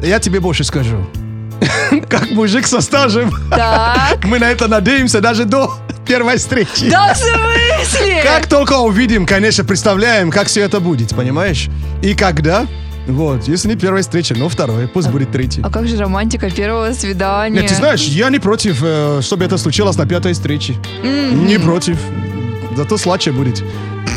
Я 0.03 0.19
тебе 0.19 0.41
больше 0.41 0.65
скажу. 0.65 0.97
Как 2.09 2.31
мужик 2.31 2.67
со 2.67 2.81
стажем, 2.81 3.33
Так. 3.51 4.19
мы 4.25 4.39
на 4.39 4.51
это 4.51 4.69
надеемся 4.69 5.21
даже 5.21 5.45
до 5.45 5.75
первой 6.07 6.37
встречи. 6.37 6.91
Да 6.91 7.15
в 7.15 7.17
смысле? 7.17 8.23
Как 8.23 8.47
только 8.47 8.75
увидим, 8.79 9.27
конечно, 9.27 9.65
представляем, 9.65 10.31
как 10.31 10.47
все 10.49 10.61
это 10.61 10.81
будет, 10.81 11.17
понимаешь? 11.17 11.69
И 12.03 12.15
когда? 12.15 12.67
Вот, 13.09 13.47
если 13.49 13.69
не 13.69 13.77
первая 13.77 14.03
встреча, 14.03 14.35
но 14.37 14.49
вторая, 14.49 14.89
пусть 14.89 15.09
будет 15.09 15.31
третья. 15.31 15.63
А 15.65 15.71
как 15.71 15.87
же 15.87 15.97
романтика 15.97 16.51
первого 16.51 16.93
свидания? 16.93 17.61
Нет, 17.61 17.69
ты 17.69 17.75
знаешь, 17.75 18.03
я 18.03 18.31
не 18.31 18.41
против, 18.41 18.79
э, 18.83 19.21
чтобы 19.23 19.45
это 19.45 19.59
случилось 19.59 19.97
на 19.97 20.07
пятой 20.07 20.33
встрече. 20.33 20.75
Не 21.03 21.59
против. 21.59 21.99
Зато 22.77 22.99
сладче 22.99 23.33
будет. 23.33 23.63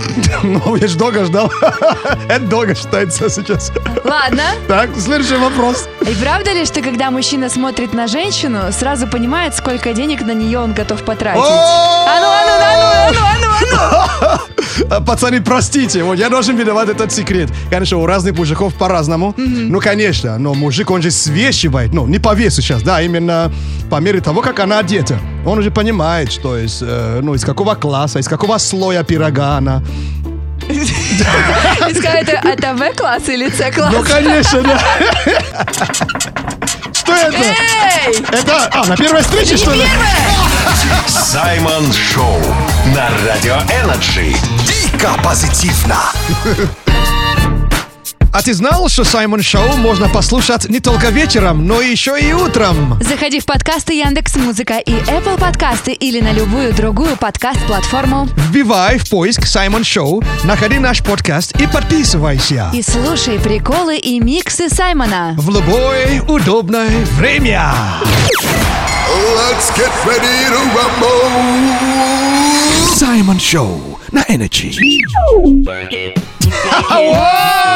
Ну, 0.43 0.75
я 0.75 0.87
ж 0.87 0.95
долго 0.95 1.25
ждал. 1.25 1.51
Это 2.29 2.45
долго 2.45 2.75
считается 2.75 3.29
сейчас. 3.29 3.71
Ладно. 4.03 4.43
Так, 4.67 4.89
следующий 4.97 5.35
вопрос. 5.35 5.87
И 6.01 6.13
правда 6.15 6.53
ли, 6.53 6.65
что 6.65 6.81
когда 6.81 7.11
мужчина 7.11 7.49
смотрит 7.49 7.93
на 7.93 8.07
женщину, 8.07 8.71
сразу 8.71 9.07
понимает, 9.07 9.55
сколько 9.55 9.93
денег 9.93 10.21
на 10.21 10.33
нее 10.33 10.59
он 10.59 10.73
готов 10.73 11.03
потратить? 11.03 11.41
А 11.41 12.19
ну, 12.19 12.27
а 12.27 12.41
ну, 12.45 12.51
а 12.51 12.73
ну, 12.75 12.89
а 12.91 13.11
ну, 13.11 13.19
а 13.19 13.37
ну, 13.41 14.17
а 14.21 14.39
ну. 14.47 14.55
А, 14.89 15.01
Пацаны, 15.01 15.41
простите, 15.41 16.03
вот 16.03 16.17
я 16.17 16.29
должен 16.29 16.55
выдавать 16.55 16.89
этот 16.89 17.11
секрет. 17.11 17.49
Конечно, 17.69 17.97
у 17.97 18.05
разных 18.05 18.37
мужиков 18.37 18.73
по-разному. 18.73 19.33
Ну, 19.37 19.79
конечно, 19.79 20.37
но 20.37 20.53
мужик, 20.53 20.91
он 20.91 21.01
же 21.01 21.11
свешивает, 21.11 21.93
ну, 21.93 22.07
не 22.07 22.19
по 22.19 22.33
весу 22.33 22.61
сейчас, 22.61 22.81
да, 22.83 23.01
именно 23.01 23.51
по 23.89 23.99
мере 23.99 24.21
того, 24.21 24.41
как 24.41 24.59
она 24.59 24.79
одета. 24.79 25.19
Он 25.45 25.59
уже 25.59 25.71
понимает, 25.71 26.31
что 26.31 26.57
из, 26.57 26.81
э, 26.81 27.19
ну, 27.21 27.33
из 27.33 27.43
какого 27.43 27.75
класса, 27.75 28.19
из 28.19 28.27
какого 28.27 28.57
слоя 28.57 29.03
пирога 29.03 29.57
она. 29.57 29.81
Это, 30.69 32.41
это 32.47 32.73
В-класс 32.75 33.27
или 33.29 33.49
С-класс? 33.49 33.91
Ну, 33.91 34.03
конечно, 34.03 34.61
да. 34.61 34.79
Что 36.93 37.13
это? 37.13 37.37
Эй! 37.37 38.23
Это, 38.31 38.69
а, 38.71 38.85
на 38.85 38.95
первой 38.95 39.21
встрече, 39.21 39.57
что 39.57 39.73
ли? 39.73 39.83
Саймон 41.07 41.91
Шоу. 41.91 42.39
На 42.95 43.09
Радио 43.25 43.55
Energy. 43.81 44.35
Дико 44.81 45.09
позитивно. 45.23 45.97
А 48.31 48.43
ты 48.43 48.53
знал, 48.53 48.87
что 48.89 49.03
Саймон 49.03 49.41
Шоу 49.41 49.75
можно 49.77 50.07
послушать 50.07 50.69
не 50.69 50.79
только 50.79 51.09
вечером, 51.09 51.65
но 51.65 51.81
еще 51.81 52.15
и 52.19 52.31
утром? 52.31 52.99
Заходи 53.01 53.39
в 53.39 53.45
подкасты 53.45 53.93
Яндекс 53.95 54.35
Музыка 54.35 54.77
и 54.77 54.91
Apple 54.91 55.39
подкасты 55.39 55.93
или 55.93 56.21
на 56.21 56.31
любую 56.31 56.71
другую 56.75 57.17
подкаст-платформу 57.17 58.29
Вбивай 58.37 58.99
в 58.99 59.09
поиск 59.09 59.47
Саймон 59.47 59.83
Шоу, 59.83 60.23
находи 60.43 60.77
наш 60.77 61.01
подкаст 61.01 61.59
и 61.59 61.65
подписывайся. 61.65 62.69
и 62.71 62.83
слушай 62.83 63.39
приколы 63.39 63.97
и 63.97 64.19
миксы 64.19 64.69
Саймона. 64.69 65.33
В 65.35 65.49
любое 65.49 66.21
удобное 66.21 67.03
время. 67.17 67.73
Let's 69.35 69.75
get 69.75 69.91
ready 70.05 70.49
to 70.49 70.59
rumble. 70.75 71.31
Саймон 72.95 73.39
Шоу 73.39 73.88
на 74.11 74.23
Energy. 74.23 74.73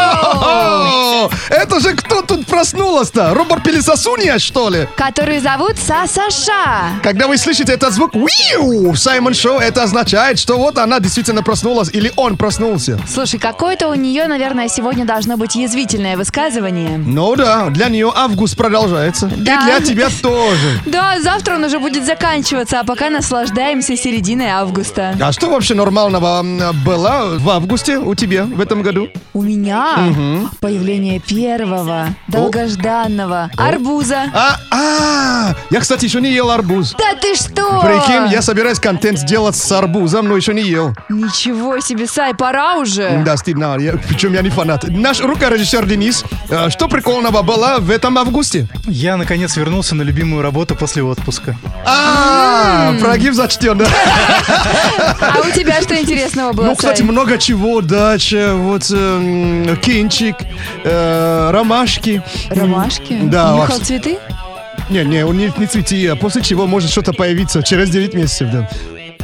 Вау! 0.04 1.30
Это 1.50 1.80
же 1.80 1.94
кто 1.96 2.22
тут 2.22 2.46
проснулась-то? 2.48 3.34
Робот 3.34 3.64
Пелесосунья, 3.64 4.40
что 4.40 4.70
ли? 4.70 4.88
Который 4.96 5.40
зовут 5.40 5.78
Сасаша. 5.78 7.00
Когда 7.02 7.28
вы 7.28 7.38
слышите 7.38 7.74
этот 7.74 7.94
звук 7.94 8.16
«Уиу» 8.16 8.92
в 8.92 8.98
Саймон 8.98 9.34
Шоу, 9.34 9.60
это 9.60 9.84
означает, 9.84 10.40
что 10.40 10.58
вот 10.58 10.78
она 10.78 11.00
действительно 11.00 11.44
проснулась 11.44 11.90
или 11.94 12.12
он 12.16 12.38
проснулся. 12.38 13.00
Слушай, 13.08 13.40
какое-то 13.40 13.88
у 13.88 13.94
нее, 13.94 14.28
наверное, 14.28 14.68
сегодня 14.68 15.06
должно 15.06 15.38
быть 15.38 15.56
язвительное 15.56 16.18
высказывание. 16.18 16.98
Ну 16.98 17.36
да, 17.36 17.70
для 17.70 17.90
нее 17.90 18.12
август 18.14 18.58
продолжается. 18.58 19.28
Да. 19.28 19.62
И 19.62 19.66
для 19.66 19.80
тебя 19.82 20.08
тоже. 20.22 20.82
Да, 20.86 21.20
завтра 21.22 21.56
он 21.56 21.64
уже 21.64 21.80
будет 21.80 22.06
заканчиваться, 22.06 22.80
а 22.80 22.84
пока 22.84 23.10
наслаждаемся 23.10 23.96
серединой 23.96 24.48
августа. 24.48 25.16
А 25.22 25.32
что 25.32 25.50
вообще 25.50 25.74
нормального 25.74 26.23
м, 26.26 26.60
было 26.84 27.38
в 27.40 27.50
августе 27.50 27.98
у 27.98 28.16
тебя 28.16 28.46
в 28.46 28.60
этом 28.62 28.82
году? 28.82 29.08
У 29.34 29.42
меня 29.42 29.96
Мгм. 29.98 30.50
появление 30.60 31.20
первого, 31.20 32.10
долгожданного 32.28 33.50
арбуза. 33.58 34.24
А, 34.34 34.58
а, 34.72 35.56
я, 35.70 35.80
кстати, 35.80 36.06
еще 36.06 36.22
не 36.22 36.32
ел 36.32 36.52
арбуз. 36.52 36.96
Да 36.98 37.16
ты 37.20 37.36
что? 37.36 37.82
Прикинь, 37.82 38.32
я 38.32 38.42
собираюсь 38.42 38.80
контент 38.80 39.20
сделать 39.20 39.56
с 39.56 39.72
арбузом, 39.72 40.28
но 40.28 40.36
еще 40.36 40.54
не 40.54 40.62
ел. 40.64 40.94
Ничего 41.10 41.80
себе, 41.80 42.08
Сай, 42.08 42.34
пора 42.34 42.76
уже. 42.78 43.22
Да, 43.26 43.38
стыдно. 43.38 43.78
Я- 43.80 43.94
причем 44.08 44.34
я 44.34 44.42
не 44.42 44.50
фанат. 44.50 44.84
Наш 44.88 45.22
рукорежиссер 45.22 45.86
Денис, 45.86 46.24
э, 46.50 46.70
что 46.70 46.88
прикольного 46.88 47.42
было 47.42 47.78
в 47.80 47.90
этом 47.90 48.18
августе? 48.18 48.68
Я, 48.86 49.18
наконец, 49.18 49.56
вернулся 49.58 49.96
на 49.96 50.04
любимую 50.04 50.42
работу 50.42 50.76
после 50.76 51.04
отпуска. 51.04 51.56
А, 51.86 52.94
прогиб 53.02 53.34
зачтен, 53.34 53.78
да? 53.78 53.88
А 55.20 55.40
у 55.48 55.52
тебя 55.52 55.82
что 55.82 55.96
интересного 56.14 56.54
было, 56.54 56.66
Ну, 56.68 56.76
кстати, 56.76 57.02
много 57.02 57.38
чего. 57.38 57.82
Дача, 57.82 58.54
вот 58.56 58.90
эм, 58.92 59.76
кинчик, 59.78 60.36
э, 60.84 61.50
ромашки. 61.52 62.22
Ромашки? 62.50 63.20
Да, 63.24 63.54
Нюхал 63.56 63.80
цветы? 63.80 64.18
Не, 64.90 65.04
не, 65.06 65.26
он 65.26 65.38
не, 65.38 65.52
не 65.58 65.66
цвети, 65.66 66.06
а 66.08 66.16
после 66.16 66.42
чего 66.42 66.68
может 66.68 66.90
что-то 66.90 67.14
появиться 67.14 67.64
через 67.64 67.90
9 67.90 68.14
месяцев, 68.14 68.50
да. 68.52 68.70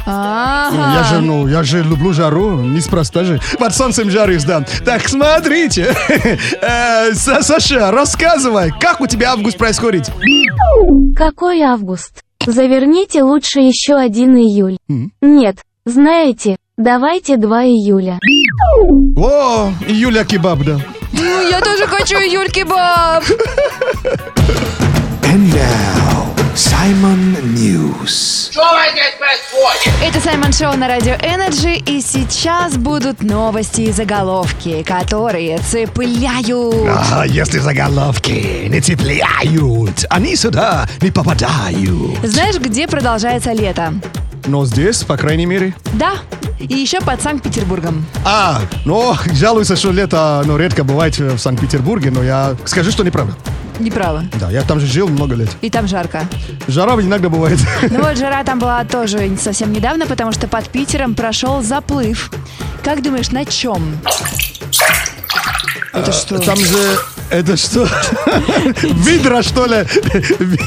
Ага. 0.06 0.70
Ну, 0.74 0.94
Я 0.94 1.04
же, 1.04 1.20
ну, 1.20 1.46
я 1.46 1.62
же 1.62 1.82
люблю 1.82 2.12
жару, 2.14 2.58
неспроста 2.60 3.22
же. 3.24 3.38
Под 3.58 3.74
солнцем 3.74 4.10
жарюсь, 4.10 4.44
да. 4.44 4.64
Так, 4.84 5.06
смотрите. 5.08 5.94
Э, 6.62 7.10
Са- 7.12 7.42
Саша, 7.42 7.90
рассказывай, 7.90 8.72
как 8.80 9.00
у 9.02 9.06
тебя 9.06 9.32
август 9.32 9.58
происходит? 9.58 10.10
Какой 11.16 11.60
август? 11.62 12.22
Заверните 12.46 13.22
лучше 13.22 13.60
еще 13.60 13.94
один 13.96 14.36
июль. 14.36 14.78
Нет, 15.20 15.56
знаете, 15.84 16.56
давайте 16.80 17.36
2 17.36 17.64
июля. 17.64 18.18
О, 19.16 19.72
Юля 19.86 20.24
Кебаб, 20.24 20.60
да. 20.64 20.78
Ну, 21.12 21.48
я 21.48 21.60
тоже 21.60 21.86
хочу 21.86 22.18
Юльки 22.18 22.62
Баб. 22.62 23.22
And 25.22 25.52
now, 25.52 26.26
Simon 26.54 27.36
News. 27.54 28.50
Это 30.02 30.20
Саймон 30.20 30.52
Шоу 30.52 30.76
на 30.76 30.88
Радио 30.88 31.14
Energy, 31.14 31.74
и 31.74 32.00
сейчас 32.00 32.76
будут 32.76 33.22
новости 33.22 33.82
и 33.82 33.92
заголовки, 33.92 34.82
которые 34.82 35.58
цепляют. 35.58 36.88
А 37.12 37.24
если 37.26 37.58
заголовки 37.58 38.68
не 38.68 38.80
цепляют, 38.80 40.04
они 40.08 40.34
сюда 40.34 40.88
не 41.00 41.10
попадают. 41.10 42.18
Знаешь, 42.22 42.58
где 42.58 42.88
продолжается 42.88 43.52
лето? 43.52 43.92
Но 44.46 44.64
здесь, 44.64 45.04
по 45.04 45.16
крайней 45.16 45.46
мере. 45.46 45.74
Да, 45.94 46.14
и 46.58 46.74
еще 46.74 47.00
под 47.00 47.22
Санкт-Петербургом. 47.22 48.04
А, 48.24 48.60
ну, 48.84 49.14
жалуются, 49.32 49.76
что 49.76 49.90
лето 49.92 50.42
ну, 50.44 50.56
редко 50.56 50.84
бывает 50.84 51.18
в 51.18 51.38
Санкт-Петербурге, 51.38 52.10
но 52.10 52.22
я 52.22 52.56
скажу, 52.64 52.90
что 52.90 53.04
неправда. 53.04 53.34
Неправо. 53.80 54.24
Да, 54.38 54.50
я 54.50 54.62
там 54.62 54.78
же 54.78 54.86
жил 54.86 55.08
много 55.08 55.34
лет. 55.34 55.48
И 55.62 55.70
там 55.70 55.88
жарко. 55.88 56.24
Жара 56.68 56.94
иногда 57.00 57.30
бывает. 57.30 57.58
Ну 57.90 58.02
вот 58.02 58.16
жара 58.18 58.44
там 58.44 58.58
была 58.58 58.84
тоже 58.84 59.34
совсем 59.38 59.72
недавно, 59.72 60.06
потому 60.06 60.32
что 60.32 60.46
под 60.48 60.68
Питером 60.68 61.14
прошел 61.14 61.62
заплыв. 61.62 62.30
Как 62.84 63.02
думаешь, 63.02 63.30
на 63.30 63.46
чем? 63.46 63.98
Это 65.92 66.12
что? 66.12 66.38
Там 66.38 66.56
же, 66.56 66.98
это 67.30 67.56
что? 67.56 67.88
Видра, 68.82 69.42
что 69.42 69.66
ли? 69.66 69.84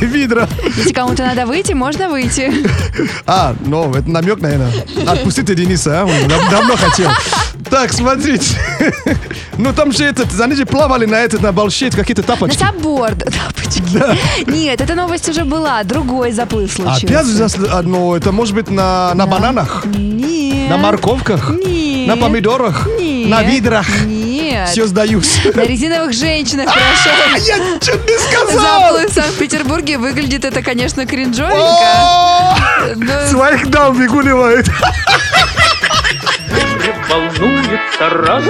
Видра. 0.02 0.48
Если 0.78 0.94
кому-то 0.94 1.24
надо 1.24 1.46
выйти, 1.46 1.74
можно 1.74 2.10
выйти. 2.10 2.52
А, 3.26 3.56
ну, 3.66 3.94
это 3.94 4.10
намек, 4.10 4.40
наверное. 4.42 4.72
Отпустите 5.08 5.56
Дениса, 5.56 6.02
а? 6.02 6.06
Он 6.06 6.28
дав- 6.28 6.50
давно 6.50 6.76
хотел. 6.76 7.10
Так, 7.70 7.92
смотрите. 7.94 8.56
Ну, 9.58 9.74
там 9.74 9.92
же 9.92 10.04
этот, 10.06 10.40
они 10.40 10.56
же 10.56 10.66
плавали 10.66 11.06
на 11.06 11.16
этот, 11.20 11.42
на 11.42 11.52
балшит, 11.52 11.96
какие-то 11.96 12.22
На 12.22 12.28
тапочки. 12.36 12.58
сабборд. 12.58 13.20
Тапочки. 13.20 14.50
Нет, 14.50 14.82
эта 14.82 14.96
новость 14.96 15.30
уже 15.30 15.44
была. 15.46 15.84
Другой 15.84 16.32
заплыв 16.32 16.72
случился. 16.72 17.06
Опять 17.06 17.70
а, 17.72 17.82
ну, 17.84 18.16
это 18.16 18.32
может 18.32 18.56
быть 18.56 18.70
на, 18.70 19.14
на 19.14 19.26
бананах, 19.26 19.86
Нет. 19.86 20.70
на 20.70 20.78
морковках, 20.78 21.50
Нет. 21.52 22.08
на 22.08 22.18
помидорах, 22.18 22.88
Нет. 23.00 23.30
на 23.30 23.44
видрах. 23.44 23.88
Нет. 24.06 24.23
Все 24.68 24.88
сдаюсь. 24.88 25.40
На 25.54 25.62
резиновых 25.62 26.14
женщинах 26.14 26.66
прошел. 26.66 27.12
Я 27.46 27.80
чуть 27.80 28.06
не 28.08 28.18
сказал. 28.18 28.94
Заплыв 28.94 29.10
в 29.10 29.14
Санкт-Петербурге 29.14 29.98
выглядит 29.98 30.46
это, 30.46 30.62
конечно, 30.62 31.06
кринжовенько. 31.06 32.58
Своих 33.30 33.70
дам 33.70 33.94
выгуливает. 33.94 34.68
волнуется 37.10 38.10
раз, 38.10 38.44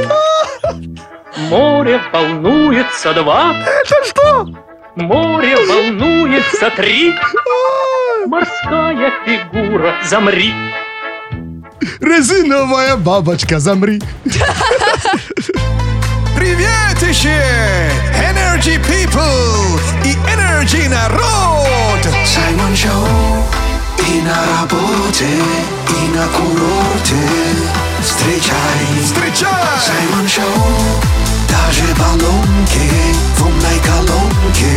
море 1.50 2.02
волнуется 2.12 3.13
два. 3.13 3.56
Это 3.63 3.96
что? 4.06 4.48
Море 4.96 5.56
волнуется 5.66 6.70
три, 6.76 7.13
морская 8.28 9.12
фигура, 9.26 9.96
замри. 10.04 10.54
Резиновая 12.00 12.96
бабочка, 12.96 13.60
замри. 13.60 14.02
Приветище! 16.43 17.39
Energy 18.29 18.75
People 18.77 19.79
и 20.03 20.13
Energy 20.27 20.89
Народ! 20.89 22.01
Саймон 22.25 22.75
Шоу 22.75 23.08
и 23.99 24.19
на 24.21 24.36
работе, 24.51 25.23
и 25.23 26.08
на 26.13 26.27
курорте. 26.36 27.15
Встречай, 28.01 28.84
встречай! 29.06 29.79
Саймон 29.88 30.27
Шоу, 30.27 30.67
даже 31.47 31.86
баллонки 31.97 32.91
в 33.38 33.41
умной 33.45 33.79
колонке. 33.86 34.73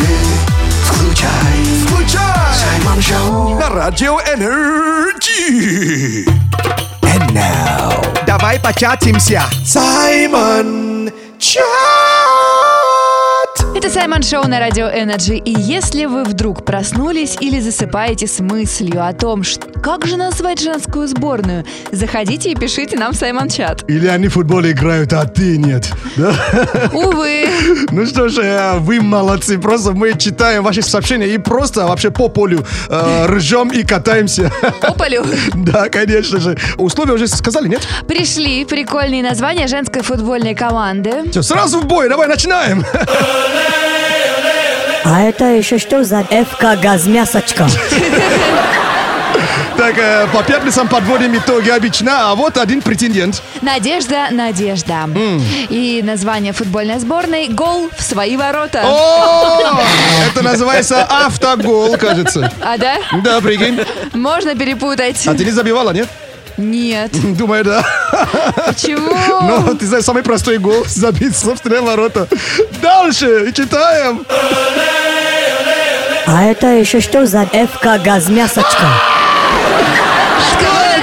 Включай, 0.85 1.59
включай! 1.85 2.55
Саймон 2.55 3.03
Шоу 3.03 3.59
на 3.59 3.69
радио 3.71 4.21
Energy. 4.21 6.29
And 7.03 7.33
now, 7.33 7.91
Давай 8.25 8.61
початимся. 8.61 9.43
Саймон 9.65 11.11
Чат! 11.39 12.16
Это 13.77 13.91
Саймон 13.91 14.23
Шоу 14.23 14.49
на 14.49 14.59
Радио 14.59 14.87
Energy. 14.87 15.37
И 15.37 15.51
если 15.55 16.07
вы 16.07 16.25
вдруг 16.25 16.65
проснулись 16.65 17.37
или 17.41 17.61
засыпаете 17.61 18.27
с 18.27 18.41
мыслью 18.41 19.07
о 19.07 19.13
том, 19.13 19.43
ш- 19.45 19.61
как 19.83 20.07
же 20.07 20.17
назвать 20.17 20.61
женскую 20.63 21.07
сборную, 21.07 21.67
заходите 21.93 22.51
и 22.51 22.55
пишите 22.55 22.97
нам 22.97 23.13
в 23.13 23.17
Саймон 23.17 23.51
Чат. 23.51 23.85
Или 23.87 24.07
они 24.07 24.29
в 24.29 24.33
футбол 24.33 24.63
играют, 24.63 25.13
а 25.13 25.27
ты 25.27 25.59
нет. 25.59 25.91
Да? 26.17 26.33
Увы. 26.95 27.47
Ну 27.91 28.07
что 28.07 28.31
ж, 28.31 28.39
э, 28.39 28.79
вы 28.79 29.03
молодцы. 29.03 29.59
Просто 29.59 29.93
мы 29.93 30.15
читаем 30.17 30.63
ваши 30.65 30.81
сообщения 30.81 31.27
и 31.27 31.37
просто 31.37 31.87
вообще 31.87 32.11
по 32.11 32.31
полю 32.31 32.65
э, 32.89 33.27
ржем 33.27 33.69
и 33.69 33.83
катаемся. 33.83 34.51
По 34.81 34.93
полю. 34.95 35.25
Да, 35.55 35.91
конечно 35.91 36.41
же. 36.41 36.57
Условия 36.79 37.13
уже 37.13 37.27
сказали, 37.29 37.69
нет? 37.69 37.87
Пришли 38.09 38.65
прикольные 38.65 39.23
названия 39.23 39.67
женской 39.67 40.01
футбольной 40.03 40.55
команды. 40.55 41.25
Все, 41.31 41.43
сразу 41.43 41.81
в 41.81 41.87
бой, 41.87 42.09
давай 42.09 42.29
начинаем. 42.29 42.83
А 45.05 45.23
это 45.23 45.45
еще 45.45 45.79
что 45.79 46.03
за 46.05 46.25
ФК 46.25 46.81
Газмясочка? 46.83 47.69
Так, 49.77 49.99
э, 49.99 50.27
по 50.33 50.43
пятницам 50.43 50.89
подводим 50.89 51.37
итоги 51.37 51.69
обычно, 51.69 52.31
а 52.31 52.35
вот 52.35 52.57
один 52.57 52.81
претендент. 52.81 53.43
Надежда, 53.61 54.29
Надежда. 54.31 55.09
И 55.69 56.01
название 56.03 56.55
футбольной 56.55 56.99
сборной 56.99 57.49
«Гол 57.49 57.91
в 57.97 58.03
свои 58.03 58.37
ворота». 58.37 58.83
О, 58.85 59.83
это 60.27 60.43
называется 60.43 61.05
автогол, 61.05 61.97
кажется. 61.99 62.51
А 62.63 62.79
да? 62.79 62.97
Да, 63.23 63.41
прикинь. 63.43 63.81
Можно 64.15 64.55
перепутать. 64.55 65.27
А 65.27 65.35
ты 65.35 65.45
не 65.45 65.51
забивала, 65.51 65.91
нет? 65.91 66.09
Нет. 66.57 67.11
Думаю, 67.37 67.65
да. 67.65 67.85
Почему? 68.67 69.15
Ну, 69.47 69.75
ты 69.77 69.87
знаешь, 69.87 70.05
самый 70.05 70.23
простой 70.23 70.59
гол 70.59 70.85
забить 70.87 71.37
собственные 71.37 71.81
ворота. 71.81 72.27
Дальше, 72.83 73.53
читаем. 73.53 74.25
А 76.27 76.45
это 76.45 76.67
еще 76.69 77.01
что 77.01 77.27
за 77.27 77.47
ФК 77.47 78.03
Газмясочка? 78.05 78.87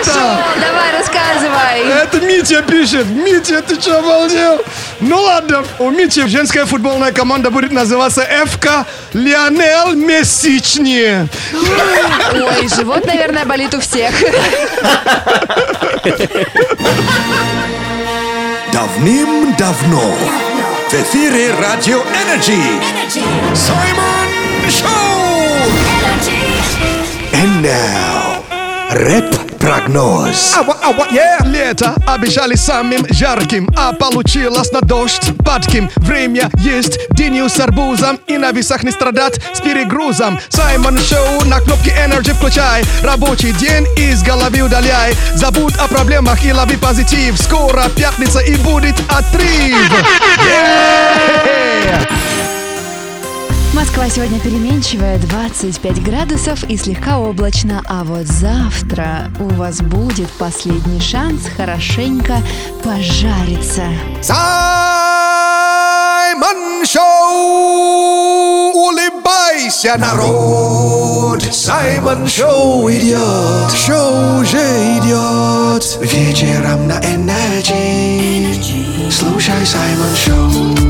Хорошо, 0.03 0.37
давай 0.59 0.91
рассказывай. 0.97 2.03
Это 2.03 2.19
Митя 2.21 2.61
пишет. 2.61 3.07
Митя, 3.07 3.61
ты 3.61 3.79
что, 3.79 3.99
обалдел? 3.99 4.61
Ну 4.99 5.21
ладно, 5.21 5.63
у 5.79 5.89
Мити 5.89 6.27
женская 6.27 6.65
футбольная 6.65 7.11
команда 7.11 7.49
будет 7.51 7.71
называться 7.71 8.21
ФК 8.45 8.85
Лионел 9.13 9.93
Месячни. 9.95 11.27
Ой, 11.53 12.67
живот, 12.67 13.05
наверное, 13.05 13.45
болит 13.45 13.73
у 13.73 13.79
всех. 13.79 14.13
Давным-давно 18.71 20.15
в 20.89 20.93
эфире 20.93 21.53
Радио 21.59 22.01
Energy 22.23 22.61
Саймон 23.55 24.69
Шоу! 24.69 25.23
And 27.33 27.61
now, 27.61 28.43
рэп-прогноз. 29.63 30.55
Ава, 30.57 30.77
ава, 30.83 31.07
yeah. 31.11 31.45
Лето 31.45 31.93
обещали 32.07 32.55
самым 32.55 33.05
жарким, 33.09 33.67
а 33.77 33.93
получилось 33.93 34.71
на 34.71 34.81
дождь 34.81 35.31
падким. 35.45 35.89
Время 35.97 36.49
есть, 36.59 36.99
дыню 37.11 37.49
с 37.49 37.59
арбузом 37.59 38.19
и 38.27 38.37
на 38.37 38.51
весах 38.51 38.83
не 38.83 38.91
страдать 38.91 39.39
с 39.53 39.61
перегрузом. 39.61 40.39
Саймон 40.49 40.99
Шоу 40.99 41.45
на 41.45 41.59
кнопке 41.59 41.91
Energy 41.91 42.33
включай. 42.33 42.83
Рабочий 43.03 43.51
день 43.53 43.87
из 43.97 44.21
головы 44.23 44.61
удаляй. 44.61 45.15
Забудь 45.35 45.75
о 45.77 45.87
проблемах 45.87 46.43
и 46.45 46.53
лови 46.53 46.77
позитив. 46.77 47.37
Скоро 47.39 47.83
пятница 47.95 48.39
и 48.39 48.55
будет 48.57 48.95
отрыв. 49.09 49.91
Yeah! 50.45 52.22
Москва 53.73 54.07
сегодня 54.07 54.39
переменчивая, 54.39 55.17
25 55.17 56.03
градусов 56.03 56.63
и 56.65 56.77
слегка 56.77 57.17
облачно. 57.17 57.81
А 57.87 58.03
вот 58.03 58.27
завтра 58.27 59.31
у 59.39 59.45
вас 59.45 59.81
будет 59.81 60.29
последний 60.33 60.99
шанс 60.99 61.41
хорошенько 61.57 62.37
пожариться. 62.83 63.85
Саймон 64.21 64.45
Шоу! 66.85 68.73
Улыбайся, 68.75 69.97
народ! 69.97 71.41
Саймон 71.51 72.27
Шоу 72.27 72.87
идет, 72.91 73.71
шоу 73.75 74.41
уже 74.41 74.59
идет. 74.99 75.97
Вечером 75.99 76.87
на 76.87 76.99
Energy. 76.99 78.53
Слушай 79.09 79.65
Саймон 79.65 80.15
Шоу. 80.15 80.82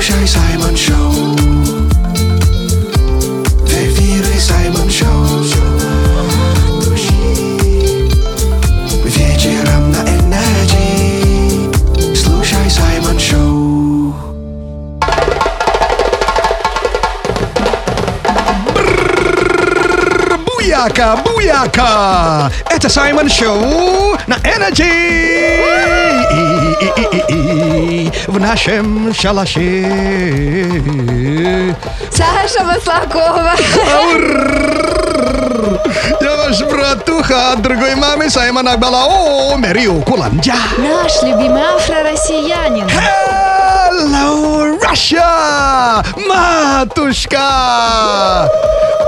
Слушай 0.00 0.26
Саймон 0.26 0.74
Шоу. 0.78 1.36
В 3.58 3.68
эфире 3.68 4.40
Саймон 4.40 4.88
Шоу. 4.88 5.44
Вечером 9.04 9.92
на 9.92 9.98
Energy. 9.98 11.70
Слушай 12.16 12.70
Саймон 12.70 13.18
Шоу. 13.18 14.14
Буяка, 20.46 21.16
буяка! 21.26 22.50
Это 22.70 22.88
Саймон 22.88 23.28
Шоу 23.28 24.16
на 24.26 24.38
В 28.26 28.38
нашем 28.40 29.12
шалаше. 29.14 29.84
Саша 32.10 32.64
Маслакова. 32.64 33.52
Я 36.20 36.36
ваш 36.36 36.62
братуха 36.62 37.52
от 37.52 37.62
другой 37.62 37.94
мамы 37.94 38.30
Саймон 38.30 38.68
Акбалао 38.68 39.56
Мерио 39.56 40.00
Куланджа. 40.02 40.54
Наш 40.78 41.22
любимый 41.22 41.62
афро-россиянин. 41.62 42.88
Hello, 43.90 44.78
Russia! 44.80 46.04
Матушка! 46.16 47.40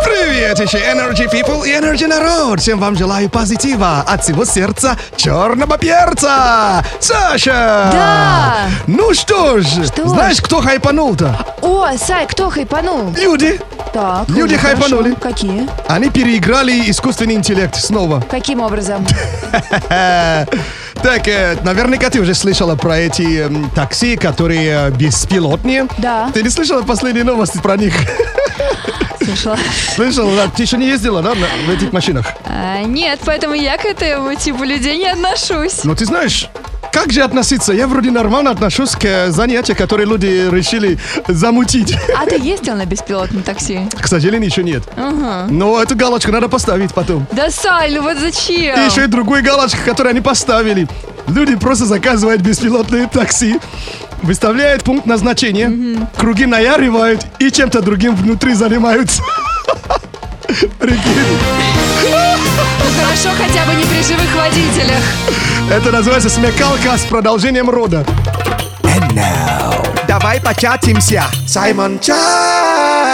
Привет 0.04 0.58
еще 0.58 0.78
Energy 0.78 1.30
People 1.30 1.66
и 1.66 1.70
Energy 1.72 2.06
народ! 2.06 2.60
Всем 2.60 2.78
вам 2.78 2.96
желаю 2.96 3.28
позитива 3.28 4.00
от 4.06 4.22
всего 4.22 4.44
сердца 4.44 4.96
черного 5.16 5.78
перца! 5.78 6.84
Саша! 7.00 7.88
Да! 7.92 8.54
Ну 8.86 9.14
что 9.14 9.60
ж, 9.60 9.64
знаешь, 10.04 10.40
кто 10.40 10.60
хайпанул-то? 10.60 11.36
О, 11.62 11.88
Сай, 11.96 12.26
кто 12.26 12.50
хайпанул? 12.50 13.12
Люди! 13.16 13.60
Так, 13.92 14.28
Люди 14.28 14.54
уже 14.54 14.58
хорошо. 14.58 14.82
хайпанули. 14.82 15.14
Какие? 15.14 15.68
Они 15.86 16.08
переиграли 16.10 16.90
искусственный 16.90 17.34
интеллект 17.34 17.76
снова. 17.76 18.22
Каким 18.30 18.60
образом? 18.60 19.06
Так, 21.02 21.26
э, 21.26 21.56
наверняка 21.64 22.10
ты 22.10 22.20
уже 22.20 22.32
слышала 22.32 22.76
про 22.76 22.96
эти 22.96 23.50
такси, 23.74 24.16
которые 24.16 24.86
э, 24.86 24.90
беспилотные. 24.92 25.88
Да. 25.98 26.30
Ты 26.32 26.44
не 26.44 26.48
слышала 26.48 26.82
последние 26.82 27.24
новости 27.24 27.58
про 27.58 27.76
них? 27.76 27.92
Слышала. 29.24 29.58
Слышала, 29.94 30.36
да? 30.36 30.48
Ты 30.48 30.62
еще 30.62 30.76
не 30.76 30.86
ездила, 30.88 31.22
да, 31.22 31.30
на- 31.34 31.46
в 31.66 31.70
этих 31.70 31.92
машинах? 31.92 32.26
А, 32.46 32.82
нет, 32.82 33.20
поэтому 33.24 33.54
я 33.54 33.76
к 33.76 33.84
этому 33.84 34.34
типу 34.34 34.64
людей 34.64 34.98
не 34.98 35.08
отношусь. 35.08 35.84
Но 35.84 35.94
ты 35.94 36.04
знаешь, 36.04 36.48
как 36.92 37.10
же 37.12 37.22
относиться? 37.22 37.72
Я 37.72 37.86
вроде 37.86 38.10
нормально 38.10 38.50
отношусь 38.50 38.90
к 38.90 39.04
э, 39.04 39.30
занятию, 39.30 39.76
которые 39.76 40.06
люди 40.06 40.48
решили 40.50 40.98
замутить. 41.26 41.96
А 42.16 42.26
ты 42.26 42.38
ездил 42.38 42.74
на 42.74 42.84
беспилотном 42.84 43.42
такси? 43.42 43.80
К 43.98 44.06
сожалению, 44.06 44.50
еще 44.50 44.62
нет. 44.62 44.82
Ага. 44.96 45.46
Но 45.48 45.80
эту 45.82 45.96
галочку 45.96 46.30
надо 46.32 46.48
поставить 46.48 46.92
потом. 46.92 47.26
Да, 47.32 47.50
Саль, 47.50 47.94
ну 47.94 48.02
вот 48.02 48.18
зачем? 48.18 48.78
И 48.78 48.84
еще 48.90 49.04
и 49.04 49.06
другую 49.06 49.42
галочку, 49.42 49.78
которую 49.86 50.10
они 50.10 50.20
поставили. 50.20 50.86
Люди 51.28 51.54
просто 51.56 51.86
заказывают 51.86 52.42
беспилотные 52.42 53.06
такси, 53.08 53.56
выставляют 54.22 54.84
пункт 54.84 55.06
назначения, 55.06 56.06
круги 56.16 56.46
наяривают 56.46 57.26
и 57.38 57.50
чем-то 57.50 57.82
другим 57.82 58.14
внутри 58.14 58.54
занимаются. 58.54 59.22
Прикинь. 60.78 61.38
Ну, 62.02 62.86
хорошо 63.00 63.30
хотя 63.36 63.64
бы 63.64 63.74
не 63.74 63.84
при 63.84 64.02
живых 64.02 64.34
водителях. 64.34 65.02
Это 65.70 65.90
называется 65.90 66.28
смекалка 66.28 66.96
с 66.96 67.02
продолжением 67.02 67.70
рода. 67.70 68.04
Давай 70.06 70.40
початимся. 70.40 71.24
Саймон 71.46 71.98
Чат. 72.00 73.11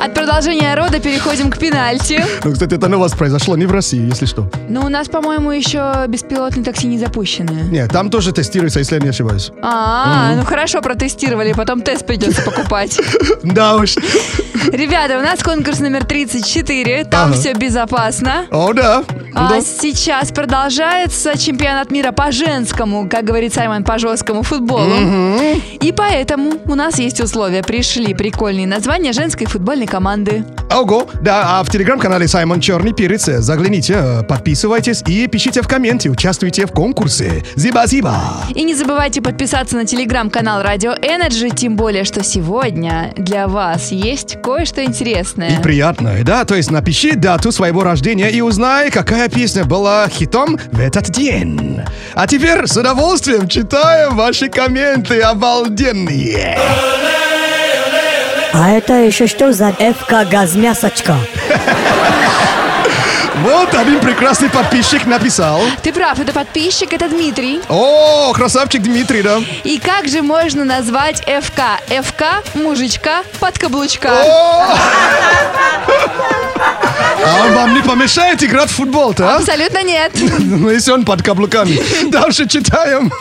От 0.00 0.14
продолжения 0.14 0.74
рода 0.76 1.00
переходим 1.00 1.50
к 1.50 1.58
пенальти. 1.58 2.24
Ну, 2.44 2.52
кстати, 2.52 2.74
это 2.74 2.86
у 2.96 3.00
вас 3.00 3.12
произошло 3.12 3.56
не 3.56 3.66
в 3.66 3.72
России, 3.72 4.00
если 4.00 4.26
что. 4.26 4.48
Но 4.68 4.86
у 4.86 4.88
нас, 4.88 5.08
по-моему, 5.08 5.50
еще 5.50 6.04
беспилотные 6.06 6.64
такси 6.64 6.86
не 6.86 6.98
запущены. 6.98 7.50
Нет, 7.70 7.90
там 7.90 8.08
тоже 8.08 8.32
тестируется, 8.32 8.78
если 8.78 8.94
я 8.94 9.00
не 9.00 9.08
ошибаюсь. 9.08 9.50
А, 9.60 10.34
ну 10.36 10.44
хорошо, 10.44 10.82
протестировали, 10.82 11.52
потом 11.52 11.82
тест 11.82 12.06
придется 12.06 12.42
покупать. 12.42 12.98
Да 13.42 13.76
уж. 13.76 13.94
Ребята, 14.72 15.18
у 15.18 15.22
нас 15.22 15.42
конкурс 15.42 15.80
номер 15.80 16.04
34, 16.04 17.04
там 17.04 17.32
все 17.32 17.54
безопасно. 17.54 18.46
О, 18.50 18.72
да. 18.72 19.04
А 19.34 19.60
сейчас 19.60 20.32
продолжается 20.32 21.38
чемпионат 21.38 21.90
мира 21.90 22.12
по 22.12 22.32
женскому, 22.32 23.08
как 23.08 23.24
говорит 23.24 23.54
Саймон, 23.54 23.84
по 23.84 23.98
жесткому 23.98 24.42
футболу. 24.42 24.92
И 25.80 25.92
поэтому 25.92 26.54
у 26.66 26.74
нас 26.74 26.98
есть 26.98 27.20
условия. 27.20 27.62
Пришли 27.62 28.14
прикольные 28.14 28.66
названия 28.66 29.12
женской 29.12 29.46
футбольной 29.46 29.86
команды. 29.88 30.44
Ого, 30.70 31.08
да, 31.22 31.58
а 31.58 31.64
в 31.64 31.70
телеграм-канале 31.70 32.28
Саймон 32.28 32.60
Черный 32.60 32.92
Перец 32.92 33.24
загляните, 33.24 33.94
э, 33.96 34.22
подписывайтесь 34.22 35.02
и 35.06 35.26
пишите 35.26 35.62
в 35.62 35.68
комменте, 35.68 36.10
участвуйте 36.10 36.66
в 36.66 36.72
конкурсе. 36.72 37.42
Зиба-зиба. 37.56 38.16
И 38.54 38.62
не 38.62 38.74
забывайте 38.74 39.22
подписаться 39.22 39.76
на 39.76 39.86
телеграм-канал 39.86 40.62
Radio 40.62 41.00
Energy, 41.00 41.54
тем 41.54 41.76
более, 41.76 42.04
что 42.04 42.22
сегодня 42.22 43.12
для 43.16 43.48
вас 43.48 43.92
есть 43.92 44.40
кое-что 44.42 44.84
интересное. 44.84 45.58
И 45.58 45.62
приятное, 45.62 46.22
да? 46.22 46.44
То 46.44 46.54
есть 46.54 46.70
напиши 46.70 47.16
дату 47.16 47.50
своего 47.50 47.82
рождения 47.82 48.28
и 48.28 48.42
узнай, 48.42 48.90
какая 48.90 49.28
песня 49.28 49.64
была 49.64 50.06
хитом 50.08 50.58
в 50.70 50.80
этот 50.80 51.10
день. 51.10 51.80
А 52.14 52.26
теперь 52.26 52.66
с 52.66 52.76
удовольствием 52.76 53.48
читаем 53.48 54.16
ваши 54.16 54.48
комменты 54.48 55.20
обалденные. 55.20 56.58
А 58.52 58.70
это 58.70 58.94
еще 58.94 59.26
что 59.26 59.52
за 59.52 59.72
ФК 59.72 60.28
Газмясочка? 60.30 61.16
Вот 63.42 63.72
один 63.74 64.00
прекрасный 64.00 64.50
подписчик 64.50 65.06
написал. 65.06 65.60
Ты 65.82 65.92
прав, 65.92 66.18
это 66.18 66.32
подписчик, 66.32 66.92
это 66.92 67.08
Дмитрий. 67.08 67.60
О, 67.68 68.32
красавчик 68.34 68.82
Дмитрий, 68.82 69.22
да? 69.22 69.38
И 69.62 69.78
как 69.78 70.08
же 70.08 70.22
можно 70.22 70.64
назвать 70.64 71.20
ФК? 71.20 71.60
ФК, 72.02 72.22
мужичка, 72.54 73.22
под 73.38 73.56
каблучка. 73.58 74.10
А 77.24 77.44
он 77.44 77.54
вам 77.54 77.74
не 77.74 77.80
помешает 77.82 78.42
играть 78.42 78.70
в 78.70 78.74
футбол-то, 78.74 79.34
а? 79.34 79.36
Абсолютно 79.36 79.82
нет. 79.84 80.12
Ну, 80.38 80.70
если 80.70 80.90
он 80.92 81.04
под 81.04 81.22
каблуками. 81.22 81.78
Дальше 82.10 82.48
читаем. 82.48 83.12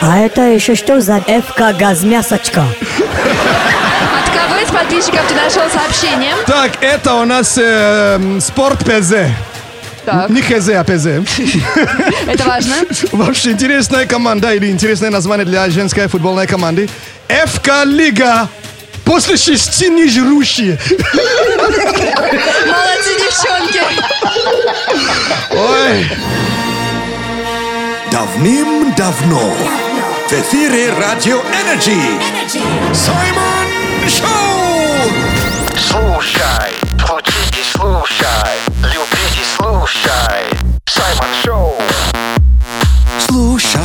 А 0.00 0.18
это 0.18 0.42
еще 0.42 0.74
что 0.74 1.00
за 1.00 1.20
ФК 1.20 1.76
Газмясочка? 1.78 2.62
От 2.62 4.30
кого 4.30 4.56
из 4.62 4.68
подписчиков 4.70 5.20
ты 5.28 5.34
нашел 5.34 5.62
сообщение? 5.70 6.34
Так, 6.46 6.72
это 6.80 7.14
у 7.14 7.24
нас 7.24 7.56
э, 7.60 8.38
спорт 8.40 8.80
ПЗ. 8.80 9.14
Так. 10.04 10.30
Не 10.30 10.40
ХЗ, 10.40 10.68
а 10.70 10.84
ПЗ. 10.84 11.06
Это 12.28 12.44
важно. 12.44 12.76
Вообще 13.10 13.50
интересная 13.50 14.06
команда 14.06 14.54
или 14.54 14.70
интересное 14.70 15.10
название 15.10 15.44
для 15.44 15.68
женской 15.68 16.06
футбольной 16.06 16.46
команды. 16.46 16.88
ФК 17.28 17.84
Лига. 17.84 18.48
После 19.04 19.36
шести 19.36 19.88
не 19.88 20.08
жрущие. 20.08 20.78
Молодцы, 22.66 23.16
девчонки. 23.18 23.80
Ой. 25.50 26.06
Давным-давно. 28.16 29.52
В 30.26 30.32
эфире 30.32 30.90
Радио 30.94 31.36
Energy. 31.36 32.00
Саймон 32.94 34.08
Шоу! 34.08 35.12
Слушай, 35.76 36.72
включите, 36.94 37.60
слушай, 37.74 38.56
любите, 38.84 39.42
слушай. 39.54 40.58
Саймон 40.86 41.28
Шоу. 41.44 41.74
Слушай, 43.18 43.80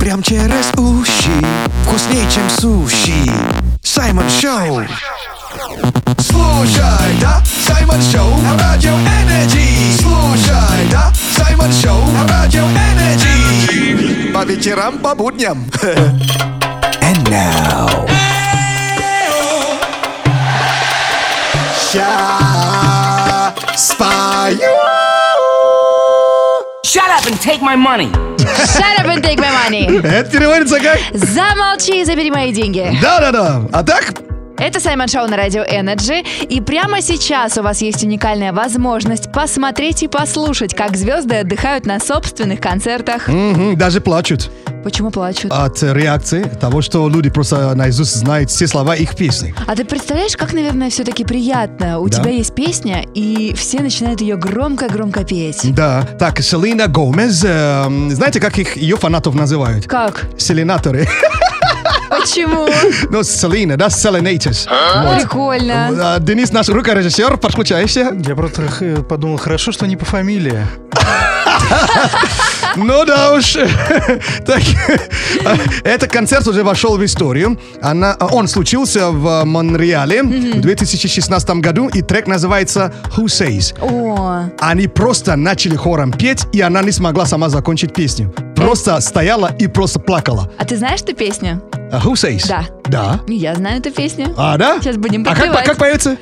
прям 0.00 0.22
через 0.22 0.72
уши 0.78 1.44
Вкуснее, 1.84 2.26
чем 2.30 2.48
суши. 2.48 3.30
Саймон 3.82 4.30
Шоу. 4.30 4.86
Слушай, 6.18 7.20
да, 7.20 7.42
Саймон 7.62 8.00
Шоу 8.00 8.38
на 8.38 8.58
Радио 8.58 8.94
Energy. 8.94 9.98
Слушай, 10.00 10.88
да, 10.90 11.12
Саймон 11.36 11.70
Шоу 11.70 12.10
на 12.12 12.26
Радио 12.26 12.62
Energy 12.62 13.45
По 14.36 14.44
вечерам, 14.44 14.98
по 14.98 15.14
будням 15.14 15.64
And 17.00 17.26
now 17.30 18.06
Ща 21.90 23.54
спою 23.74 24.58
Shut 26.84 27.08
up 27.08 27.26
and 27.26 27.40
take 27.40 27.62
my 27.62 27.76
money. 27.76 28.12
Shut 28.76 29.00
up 29.00 29.06
and 29.06 29.24
take 29.24 29.38
my 29.38 29.50
money. 29.64 30.04
Это 30.04 30.30
переводится 30.30 30.80
как? 30.80 30.98
Замолчи 31.14 32.02
и 32.02 32.04
забери 32.04 32.30
мои 32.30 32.52
деньги. 32.52 32.98
Да-да-да. 33.00 33.62
А 33.72 33.82
так? 33.82 34.20
Это 34.58 34.80
Саймон 34.80 35.06
Шоу 35.08 35.26
на 35.28 35.36
Радио 35.36 35.62
Energy, 35.62 36.26
и 36.48 36.60
прямо 36.60 37.02
сейчас 37.02 37.58
у 37.58 37.62
вас 37.62 37.82
есть 37.82 38.02
уникальная 38.02 38.52
возможность 38.52 39.30
посмотреть 39.30 40.02
и 40.02 40.08
послушать, 40.08 40.74
как 40.74 40.96
звезды 40.96 41.36
отдыхают 41.36 41.84
на 41.86 42.00
собственных 42.00 42.60
концертах. 42.60 43.28
Мгм, 43.28 43.76
даже 43.76 44.00
плачут 44.00 44.50
Почему 44.82 45.10
плачут? 45.10 45.52
от 45.52 45.82
реакции 45.82 46.44
того, 46.60 46.80
что 46.80 47.06
люди 47.08 47.28
просто 47.28 47.74
наизусть 47.74 48.14
знают 48.16 48.50
все 48.50 48.66
слова 48.66 48.96
их 48.96 49.14
песни. 49.14 49.54
А 49.66 49.76
ты 49.76 49.84
представляешь, 49.84 50.36
как, 50.36 50.52
наверное, 50.54 50.88
все-таки 50.90 51.24
приятно? 51.24 51.98
У 51.98 52.08
Да. 52.08 52.18
тебя 52.22 52.30
есть 52.30 52.54
песня, 52.54 53.04
и 53.14 53.52
все 53.54 53.80
начинают 53.80 54.20
ее 54.22 54.36
громко-громко 54.36 55.24
петь. 55.24 55.60
Да. 55.74 56.02
Так, 56.18 56.40
Селина 56.40 56.86
Гомез. 56.88 57.44
э, 57.44 57.84
знаете, 58.10 58.40
как 58.40 58.58
их 58.58 58.76
ее 58.76 58.96
фанатов 58.96 59.34
называют? 59.34 59.86
Как? 59.86 60.26
Селинаторы. 60.38 61.06
Почему? 62.26 62.66
Ну, 63.10 63.22
Селина, 63.22 63.76
да, 63.76 63.86
Селинатors. 63.86 64.66
Прикольно. 65.18 66.14
А, 66.14 66.18
Денис, 66.18 66.50
наш 66.52 66.68
рукорежиссер, 66.68 67.36
подключаешься? 67.36 68.12
Я 68.26 68.34
просто 68.34 68.66
х- 68.68 69.02
подумал, 69.02 69.36
хорошо, 69.38 69.70
что 69.72 69.86
не 69.86 69.96
по 69.96 70.04
фамилии. 70.04 70.66
Ну 72.76 73.04
да 73.04 73.32
уж. 73.32 73.56
Так, 74.46 74.60
этот 75.84 76.10
концерт 76.10 76.46
уже 76.46 76.62
вошел 76.62 76.96
в 76.96 77.04
историю. 77.04 77.58
Она, 77.82 78.16
он 78.32 78.48
случился 78.48 79.10
в 79.10 79.44
Монреале 79.44 80.22
в 80.22 80.60
2016 80.60 81.48
году, 81.60 81.88
и 81.88 82.02
трек 82.02 82.26
называется 82.26 82.92
Who 83.16 83.24
Says. 83.26 83.74
О, 83.80 84.50
Они 84.60 84.86
просто 84.88 85.36
начали 85.36 85.74
хором 85.76 86.12
петь, 86.12 86.46
и 86.52 86.60
она 86.60 86.82
не 86.82 86.92
смогла 86.92 87.26
сама 87.26 87.48
закончить 87.48 87.92
песню. 87.94 88.32
Просто 88.54 89.00
стояла 89.00 89.50
и 89.58 89.66
просто 89.66 89.98
плакала. 90.00 90.50
а 90.58 90.64
ты 90.64 90.76
знаешь 90.76 91.00
эту 91.02 91.14
песню? 91.14 91.62
Who 91.92 92.12
Says? 92.12 92.46
Да. 92.48 92.64
Да. 92.88 93.20
Я 93.26 93.54
знаю 93.54 93.78
эту 93.80 93.90
песню. 93.90 94.32
А, 94.36 94.56
да? 94.56 94.78
Сейчас 94.80 94.96
будем 94.96 95.22
А 95.22 95.30
как, 95.34 95.38
подпевать. 95.38 95.64
как 95.66 95.76
поется? 95.78 96.16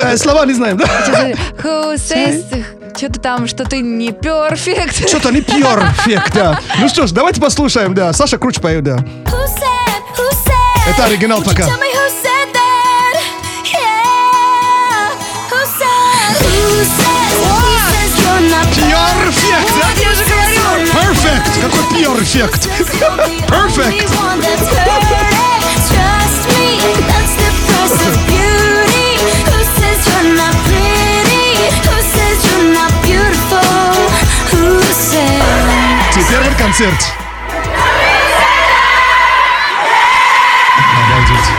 Э, 0.00 0.16
слова 0.16 0.44
не 0.46 0.54
знаем, 0.54 0.76
да? 0.76 0.84
Who 1.62 1.94
says... 1.96 2.44
Что-то 2.96 3.18
там, 3.18 3.46
что 3.48 3.64
ты 3.64 3.80
не 3.80 4.12
перфект. 4.12 5.08
Что-то 5.08 5.30
не 5.30 5.40
перфект, 5.40 6.32
да. 6.32 6.60
Ну 6.78 6.88
что 6.88 7.06
ж, 7.06 7.10
давайте 7.12 7.40
послушаем, 7.40 7.92
да. 7.94 8.12
Саша 8.12 8.38
Круч 8.38 8.60
поет, 8.60 8.84
да. 8.84 8.98
Это 10.88 11.04
оригинал 11.06 11.42
пока. 11.42 11.66
Перфект, 18.74 19.72
да? 19.80 19.88
Я 20.00 20.14
же 20.14 20.24
говорю. 20.24 20.54
Perfect! 20.92 21.60
Какой 21.60 21.82
перфект? 21.98 22.68
Perfect! 23.48 25.23
Концерт. 36.76 37.12
Обалдеть. 40.96 41.50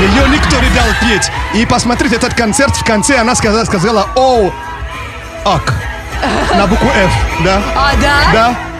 Ее 0.00 0.28
никто 0.28 0.58
не 0.60 0.70
дал 0.70 0.86
петь. 1.02 1.30
И 1.52 1.66
посмотрите 1.66 2.16
этот 2.16 2.32
концерт, 2.32 2.74
в 2.74 2.84
конце 2.84 3.18
она 3.18 3.34
сказала, 3.34 3.64
сказала 3.64 4.08
«Оу, 4.14 4.50
ак». 5.44 5.74
На 6.54 6.66
букву 6.66 6.88
F, 6.88 7.12
да? 7.44 7.62
А, 7.76 7.92
да? 8.00 8.20
Да. 8.32 8.73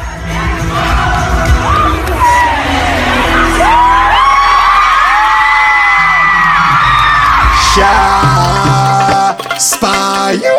Ща 7.74 9.36
спою. 9.58 10.52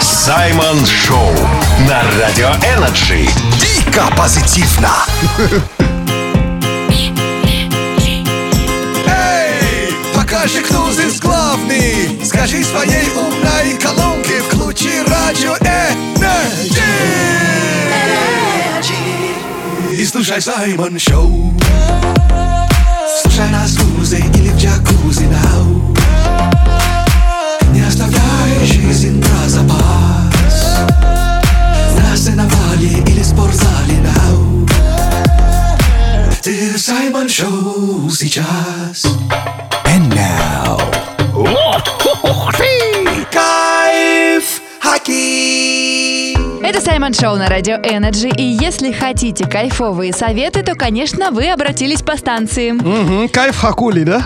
Саймон 0.00 0.86
Шоу 0.86 1.34
на 1.88 2.02
Радио 2.20 2.50
Energy. 2.76 3.28
Дико 3.58 4.04
позитивно. 4.16 4.90
Эй, 9.08 9.92
покажи, 10.14 10.60
кто 10.62 10.92
здесь 10.92 11.18
главный. 11.18 12.24
Скажи 12.24 12.62
своей 12.62 13.10
умной 13.16 13.76
колонке 13.82 14.40
Включи 14.42 15.02
радио 15.08 15.56
Energy. 15.56 16.82
И 19.90 20.06
слушай 20.06 20.40
Саймон 20.40 20.96
Шоу 21.00 21.52
Слушай 23.42 23.52
нас 23.54 23.70
в 23.72 23.98
лузе 23.98 24.18
или 24.18 24.50
в 24.50 24.56
джакузи 24.56 25.24
нау 25.24 25.96
Не 27.72 27.80
оставляй 27.80 28.64
жизнь 28.64 29.20
про 29.20 29.48
запас 29.48 30.78
На 31.98 32.16
сеновале 32.16 33.02
или 33.04 33.22
спортзале 33.22 33.98
нау 33.98 34.68
Ты 36.40 36.74
в 36.74 36.78
Саймон 36.78 37.28
Шоу 37.28 38.08
сейчас 38.10 39.06
And 39.86 40.14
now. 40.14 40.78
Кайф 43.32 44.60
Хаки 44.80 45.78
Это 46.72 46.80
Саймон 46.80 47.12
Шоу 47.12 47.36
на 47.36 47.50
Радио 47.50 47.74
Energy. 47.74 48.34
И 48.34 48.42
если 48.42 48.92
хотите 48.92 49.46
кайфовые 49.46 50.14
советы, 50.14 50.62
то, 50.62 50.74
конечно, 50.74 51.30
вы 51.30 51.50
обратились 51.50 52.00
по 52.00 52.16
станции. 52.16 52.70
Мгм, 52.70 53.28
кайф 53.28 53.58
хакули, 53.58 54.04
да? 54.04 54.24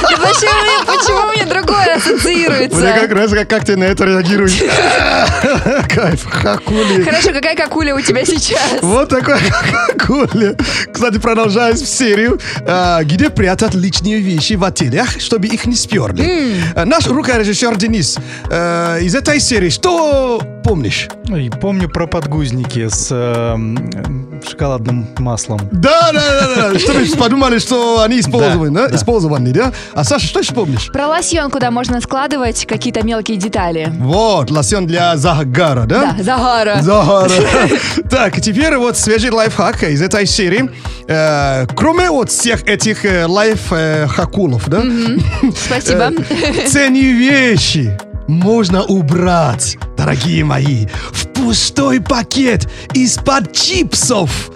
Почему, 0.00 0.86
почему 0.86 1.32
мне 1.32 1.44
другое 1.44 1.96
ассоциируется? 1.96 2.78
Мне 2.78 2.92
как 2.94 3.12
раз 3.12 3.30
как, 3.32 3.46
как 3.46 3.66
ты 3.66 3.76
на 3.76 3.84
это 3.84 4.06
реагируешь. 4.06 4.58
Кайф 5.94 6.24
хакули. 6.24 7.04
Хорошо, 7.04 7.30
какая 7.34 7.56
какуля 7.56 7.94
у 7.94 8.00
тебя 8.00 8.24
сейчас? 8.24 8.80
Вот 8.80 9.10
такой 9.10 9.38
хакули. 9.38 10.56
Кстати, 10.90 11.18
продолжая 11.18 11.76
серию, 11.76 12.40
а, 12.66 13.04
где 13.04 13.28
прятать 13.28 13.74
личные 13.74 14.18
вещи 14.20 14.54
в 14.54 14.64
отелях, 14.64 15.20
чтобы 15.20 15.46
их 15.48 15.66
не 15.66 15.76
сперли. 15.76 16.56
Наш 16.74 17.06
рукорежиссер 17.06 17.76
Денис 17.76 18.16
э, 18.48 19.00
из 19.02 19.14
этой 19.14 19.40
серии, 19.40 19.68
что 19.68 20.40
помнишь? 20.62 21.08
Ой, 21.30 21.50
помню 21.60 21.88
про 21.88 22.06
подгузники 22.06 22.88
с 22.88 23.08
эм, 23.10 24.40
шоколадным 24.48 25.08
маслом. 25.18 25.60
Да, 25.72 26.12
да, 26.12 26.20
да, 26.56 26.72
да. 26.72 26.78
Чтобы 26.78 27.04
подумали, 27.16 27.58
что 27.58 28.02
они 28.02 28.20
использованы, 28.20 28.70
да? 28.70 28.88
да. 28.88 28.96
Использованы, 28.96 29.52
да? 29.52 29.72
А 29.94 30.04
Саша, 30.04 30.26
что 30.26 30.40
еще 30.40 30.54
помнишь? 30.54 30.90
Про 30.92 31.08
лосьон, 31.08 31.50
куда 31.50 31.70
можно 31.70 32.00
складывать 32.00 32.66
какие-то 32.66 33.04
мелкие 33.04 33.36
детали. 33.36 33.92
Вот, 33.98 34.50
лосьон 34.50 34.86
для 34.86 35.16
загара, 35.16 35.84
да? 35.84 36.14
Да, 36.16 36.22
загара. 36.22 36.82
Загара. 36.82 37.30
Так, 38.10 38.40
теперь 38.40 38.76
вот 38.76 38.96
свежий 38.96 39.30
лайфхак 39.30 39.84
из 39.84 40.02
этой 40.02 40.26
серии. 40.26 40.70
Э, 41.08 41.66
Кроме 41.74 42.10
вот 42.10 42.30
всех 42.30 42.64
этих 42.64 43.04
э, 43.04 43.26
лайфхакулов, 43.26 44.68
да? 44.68 44.82
Спасибо. 45.66 46.12
Э, 46.30 46.66
Ценные 46.68 47.12
вещи 47.12 47.96
можно 48.28 48.82
убрать, 48.84 49.78
дорогие 49.96 50.44
мои, 50.44 50.86
в 51.12 51.26
пустой 51.28 52.00
пакет 52.00 52.68
из-под 52.94 53.52
чипсов. 53.52 54.50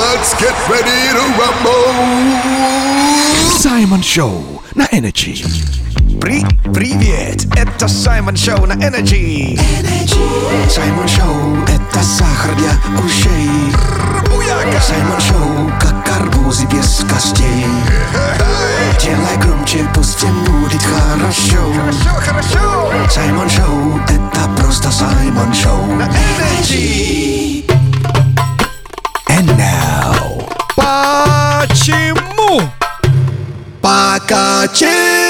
Let's 0.00 0.34
get 0.40 0.54
ready 0.68 1.12
to 1.12 1.22
rumble. 1.38 2.38
Саймон 3.58 4.02
Шоу 4.02 4.62
на 4.74 4.86
Energy. 4.86 5.44
При 6.20 6.44
привет, 6.72 7.46
это 7.56 7.86
Саймон 7.86 8.36
Шоу 8.36 8.66
на 8.66 8.72
Energy. 8.72 9.60
Саймон 10.68 11.06
Шоу, 11.06 11.64
это 11.64 12.02
сахар 12.02 12.54
для 12.56 12.70
ушей. 13.04 13.72
Саймон 14.80 15.20
Шоу, 15.20 15.70
как 15.80 16.08
арбузы 16.16 16.66
без 16.66 17.04
костей. 17.10 17.66
Делай 19.00 19.36
громче, 19.40 19.86
пусть 19.94 20.16
всем 20.16 20.44
будет 20.44 20.82
хорошо. 20.82 21.72
Саймон 23.10 23.48
Шоу, 23.48 24.00
это 24.08 24.48
просто 24.56 24.90
Саймон 24.90 25.54
Шоу 25.54 25.86
на 25.94 26.08
Energy. 26.08 27.64
And 29.28 29.56
now. 29.56 30.48
Почему? 30.76 32.62
Покачину. 33.80 35.27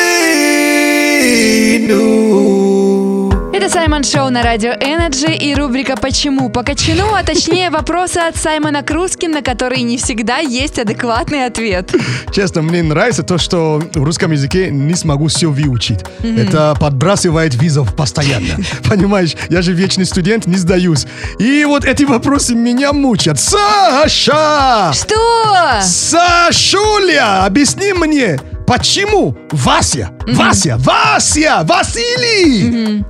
Это 3.58 3.70
Саймон 3.70 4.04
Шоу 4.04 4.30
на 4.30 4.42
Радио 4.42 4.70
Energy 4.70 5.36
и 5.36 5.52
рубрика 5.52 5.96
«Почему?». 5.96 6.48
По 6.48 6.62
качану, 6.62 7.12
а 7.12 7.24
точнее 7.24 7.70
вопросы 7.72 8.18
от 8.18 8.36
Саймона 8.36 8.82
Круски, 8.84 9.26
на 9.26 9.42
которые 9.42 9.82
не 9.82 9.98
всегда 9.98 10.38
есть 10.38 10.78
адекватный 10.78 11.44
ответ. 11.44 11.92
Честно, 12.32 12.62
мне 12.62 12.84
нравится 12.84 13.24
то, 13.24 13.36
что 13.36 13.82
в 13.94 14.04
русском 14.04 14.30
языке 14.30 14.70
не 14.70 14.94
смогу 14.94 15.26
все 15.26 15.50
выучить. 15.50 16.00
Это 16.22 16.76
подбрасывает 16.80 17.54
визов 17.54 17.96
постоянно. 17.96 18.56
Понимаешь, 18.88 19.34
я 19.48 19.60
же 19.60 19.72
вечный 19.72 20.04
студент, 20.04 20.46
не 20.46 20.56
сдаюсь. 20.56 21.06
И 21.40 21.64
вот 21.64 21.84
эти 21.84 22.04
вопросы 22.04 22.54
меня 22.54 22.92
мучат. 22.92 23.40
Саша! 23.40 24.92
Что? 24.94 25.80
Сашуля, 25.82 27.44
объясни 27.44 27.92
мне, 27.92 28.38
почему 28.68 29.34
Вася, 29.50 30.10
Вася, 30.26 30.78
Вася, 30.78 31.64
Василий, 31.66 33.02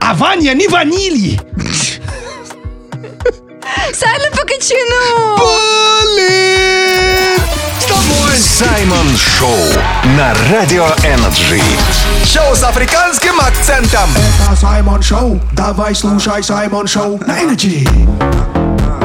а 0.00 0.14
Ваня 0.14 0.54
не 0.54 0.68
Ванилий? 0.68 1.38
Саймон 3.92 4.30
по 4.30 4.44
кочану! 4.44 5.36
Блин! 5.36 7.40
С 7.78 7.84
тобой. 7.84 8.38
Саймон 8.38 9.06
Шоу 9.16 9.82
на 10.16 10.34
Радио 10.50 10.86
Energy. 11.04 11.60
Шоу 12.24 12.54
с 12.54 12.62
африканским 12.62 13.38
акцентом. 13.38 14.08
Это 14.48 14.56
Саймон 14.56 15.02
Шоу. 15.02 15.38
Давай 15.52 15.94
слушай 15.94 16.42
Саймон 16.42 16.86
Шоу 16.86 17.20
на 17.26 17.38
Energy. 17.42 17.86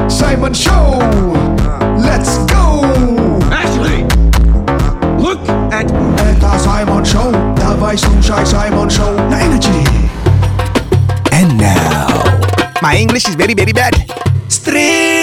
Саймон 0.09 0.55
Шоу. 0.55 1.01
Let's 1.97 2.47
go. 2.47 2.50
Это 7.01 7.05
Саймон 7.05 7.05
Шоу. 7.05 7.55
Давай 7.55 7.97
слушай 7.97 8.45
Саймон 8.45 8.89
Шоу 8.89 9.15
на 9.29 9.41
Energy. 9.41 9.87
And 11.31 11.57
now. 11.57 12.39
My 12.81 12.95
English 12.97 13.27
is 13.27 13.35
very, 13.35 13.53
very 13.53 13.73
bad. 13.73 13.95
Straight 14.47 15.20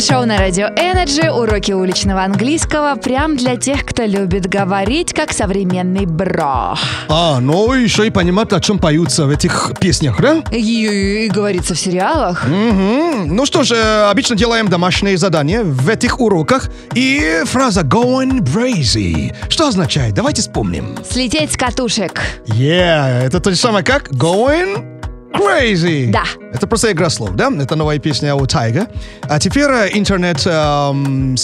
Шоу 0.00 0.24
на 0.24 0.38
Радио 0.38 0.68
Energy, 0.68 1.28
уроки 1.28 1.72
уличного 1.72 2.22
английского, 2.22 2.94
прям 2.94 3.36
для 3.36 3.56
тех, 3.56 3.84
кто 3.84 4.04
любит 4.04 4.46
говорить, 4.46 5.12
как 5.12 5.32
современный 5.32 6.06
бро. 6.06 6.76
А, 7.08 7.40
ну 7.40 7.72
еще 7.74 8.06
и 8.06 8.10
понимать, 8.10 8.52
о 8.52 8.60
чем 8.60 8.78
поются 8.78 9.26
в 9.26 9.30
этих 9.30 9.72
песнях, 9.80 10.20
да? 10.20 10.42
И, 10.50 11.26
и 11.26 11.28
говорится 11.28 11.74
в 11.74 11.78
сериалах. 11.78 12.46
Мгм. 12.46 13.34
Ну 13.34 13.44
что 13.44 13.64
ж, 13.64 13.72
э, 13.72 14.10
обычно 14.10 14.36
делаем 14.36 14.68
домашние 14.68 15.16
задания 15.18 15.62
в 15.62 15.88
этих 15.88 16.20
уроках. 16.20 16.70
И 16.94 17.42
фраза 17.44 17.82
going 17.82 18.40
crazy. 18.40 19.34
Что 19.48 19.68
означает? 19.68 20.14
Давайте 20.14 20.42
вспомним. 20.42 20.96
Слететь 21.08 21.52
с 21.52 21.56
катушек. 21.56 22.20
Yeah, 22.46 23.22
это 23.22 23.40
то 23.40 23.50
же 23.50 23.56
самое 23.56 23.84
как 23.84 24.10
going 24.12 25.01
crazy. 25.32 26.10
Да. 26.10 26.24
Это 26.52 26.66
просто 26.66 26.92
игра 26.92 27.10
слов, 27.10 27.34
да? 27.34 27.50
Это 27.58 27.76
новая 27.76 27.98
песня 27.98 28.34
у 28.34 28.46
Тайга. 28.46 28.86
А 29.22 29.38
теперь 29.38 29.70
э, 29.70 29.88
интернет 29.92 30.46
эм. 30.46 31.36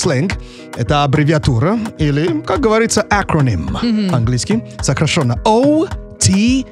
Это 0.76 1.02
аббревиатура 1.04 1.78
или, 1.98 2.40
как 2.42 2.60
говорится, 2.60 3.04
acronym 3.10 4.14
английский. 4.14 4.62
Сокращенно 4.80 5.40
OTD. 5.44 6.64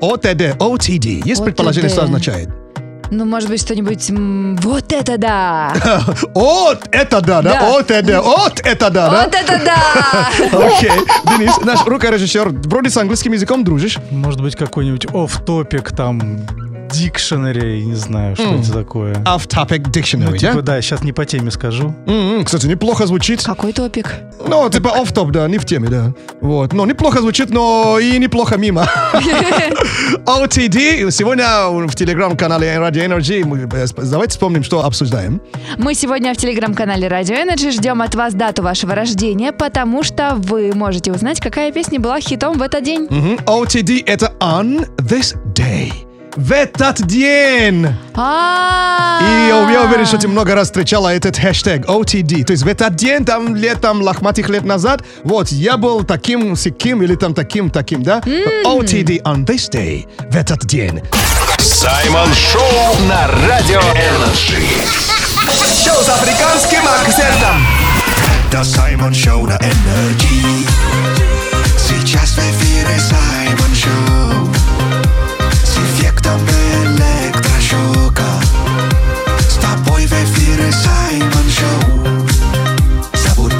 OTD, 0.00 0.56
OTD. 0.58 1.22
Есть 1.26 1.44
предположение, 1.44 1.90
что 1.90 2.02
OTD. 2.02 2.04
означает? 2.04 2.59
Ну, 3.10 3.24
может 3.24 3.48
быть, 3.48 3.60
что-нибудь... 3.60 4.10
вот 4.62 4.92
это 4.92 5.18
да! 5.18 5.72
От 6.34 6.88
это 6.92 7.20
да, 7.20 7.42
да? 7.42 7.52
Да. 7.52 7.76
От 7.76 7.90
это, 7.90 8.20
от 8.20 8.60
это 8.60 8.90
да, 8.90 9.10
да? 9.10 9.24
Вот 9.24 9.34
это 9.34 9.60
да! 9.64 10.28
Окей. 10.68 10.92
Денис, 11.24 11.58
наш 11.64 11.84
рукорежиссер, 11.86 12.50
вроде 12.66 12.90
с 12.90 12.96
английским 12.96 13.32
языком 13.32 13.64
дружишь? 13.64 13.98
Может 14.10 14.40
быть, 14.40 14.54
какой-нибудь 14.54 15.06
оф-топик, 15.12 15.90
там, 15.94 16.40
дикшенери, 16.92 17.82
не 17.84 17.94
знаю, 17.94 18.36
что 18.36 18.44
М. 18.48 18.60
это 18.60 18.72
такое. 18.72 19.14
Off-topic 19.24 19.82
dictionary, 19.90 20.30
Ну, 20.30 20.36
типа, 20.36 20.54
да? 20.56 20.62
да, 20.74 20.82
сейчас 20.82 21.02
не 21.02 21.12
по 21.12 21.24
теме 21.24 21.50
скажу. 21.50 21.94
М-м, 22.06 22.44
Кстати, 22.44 22.66
неплохо 22.66 23.06
звучит. 23.06 23.42
Какой 23.42 23.72
топик? 23.72 24.14
Ну, 24.46 24.68
типа 24.70 24.90
оф-топ, 25.00 25.30
да, 25.30 25.46
не 25.48 25.58
в 25.58 25.64
теме, 25.64 25.88
да. 25.88 26.12
Вот. 26.40 26.72
Но 26.72 26.86
неплохо 26.86 27.20
звучит, 27.20 27.50
но 27.50 27.98
и 27.98 28.18
неплохо 28.18 28.56
мимо. 28.56 28.86
OTD. 30.26 31.10
Сегодня 31.10 31.68
в 31.88 31.94
телеграм-канале 31.94 32.68
Radio 32.76 33.06
Energy 33.06 33.44
мы, 33.44 33.58
э, 33.72 33.86
давайте 34.10 34.32
вспомним, 34.32 34.62
что 34.62 34.84
обсуждаем. 34.84 35.40
Мы 35.78 35.94
сегодня 35.94 36.32
в 36.34 36.36
телеграм-канале 36.36 37.08
Радио 37.08 37.34
Energy 37.36 37.70
ждем 37.70 38.02
от 38.02 38.14
вас 38.14 38.34
дату 38.34 38.62
вашего 38.62 38.94
рождения, 38.94 39.52
потому 39.52 40.02
что 40.02 40.34
вы 40.36 40.72
можете 40.74 41.12
узнать, 41.12 41.40
какая 41.40 41.72
песня 41.72 42.00
была 42.00 42.20
хитом 42.20 42.58
в 42.58 42.62
этот 42.62 42.82
день. 42.82 43.06
Мгм. 43.10 43.38
OTD 43.46 44.02
это 44.06 44.32
on 44.40 44.88
this 44.98 45.36
day. 45.54 45.92
В 46.36 46.52
этот 46.52 47.06
день. 47.06 47.86
И 47.86 49.48
я 49.48 49.84
уверен, 49.86 50.06
что 50.06 50.16
ты 50.16 50.28
много 50.28 50.54
раз 50.54 50.68
встречала 50.68 51.12
этот 51.12 51.36
хэштег 51.36 51.86
OTD. 51.86 52.44
То 52.44 52.52
есть 52.52 52.62
в 52.62 52.68
этот 52.68 52.94
день, 52.94 53.24
там, 53.24 53.56
лет, 53.56 53.80
там, 53.80 54.00
лохматых 54.00 54.48
лет 54.48 54.64
назад, 54.64 55.02
вот, 55.24 55.48
я 55.48 55.76
был 55.76 56.04
таким, 56.04 56.54
сяким, 56.56 57.02
или 57.02 57.16
там 57.16 57.34
таким, 57.34 57.70
таким, 57.70 58.02
да? 58.02 58.20
OTD 58.20 59.22
on 59.22 59.44
this 59.44 59.70
day. 59.70 60.06
В 60.30 60.36
этот 60.36 60.64
день. 60.66 61.02
Саймон 61.58 62.28
Шоу 62.34 63.06
на 63.08 63.26
Радио 63.48 63.80
Energy. 63.80 64.62
Шоу 65.84 66.02
с 66.02 66.08
африканским 66.08 66.86
акцентом. 66.86 67.66
Это 68.48 68.64
Саймон 68.64 69.14
Шоу 69.14 69.46
на 69.46 69.56
Energy. 69.56 70.66
Сейчас 71.76 72.30
в 72.30 72.38
эфире 72.38 72.98
Саймон 72.98 73.74
Шоу. 73.74 74.99
С 76.30 76.32
эффектом 76.32 76.46
электрошока. 76.86 78.22
С 79.48 79.54
тобой 79.56 80.06
в 80.06 80.12
эфире 80.12 80.70
Саймон 80.70 81.50
Шоу. 81.50 82.28
Забудь 83.14 83.52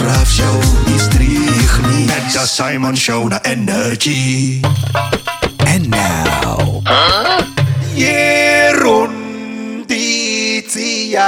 стряхни. 10.70 11.20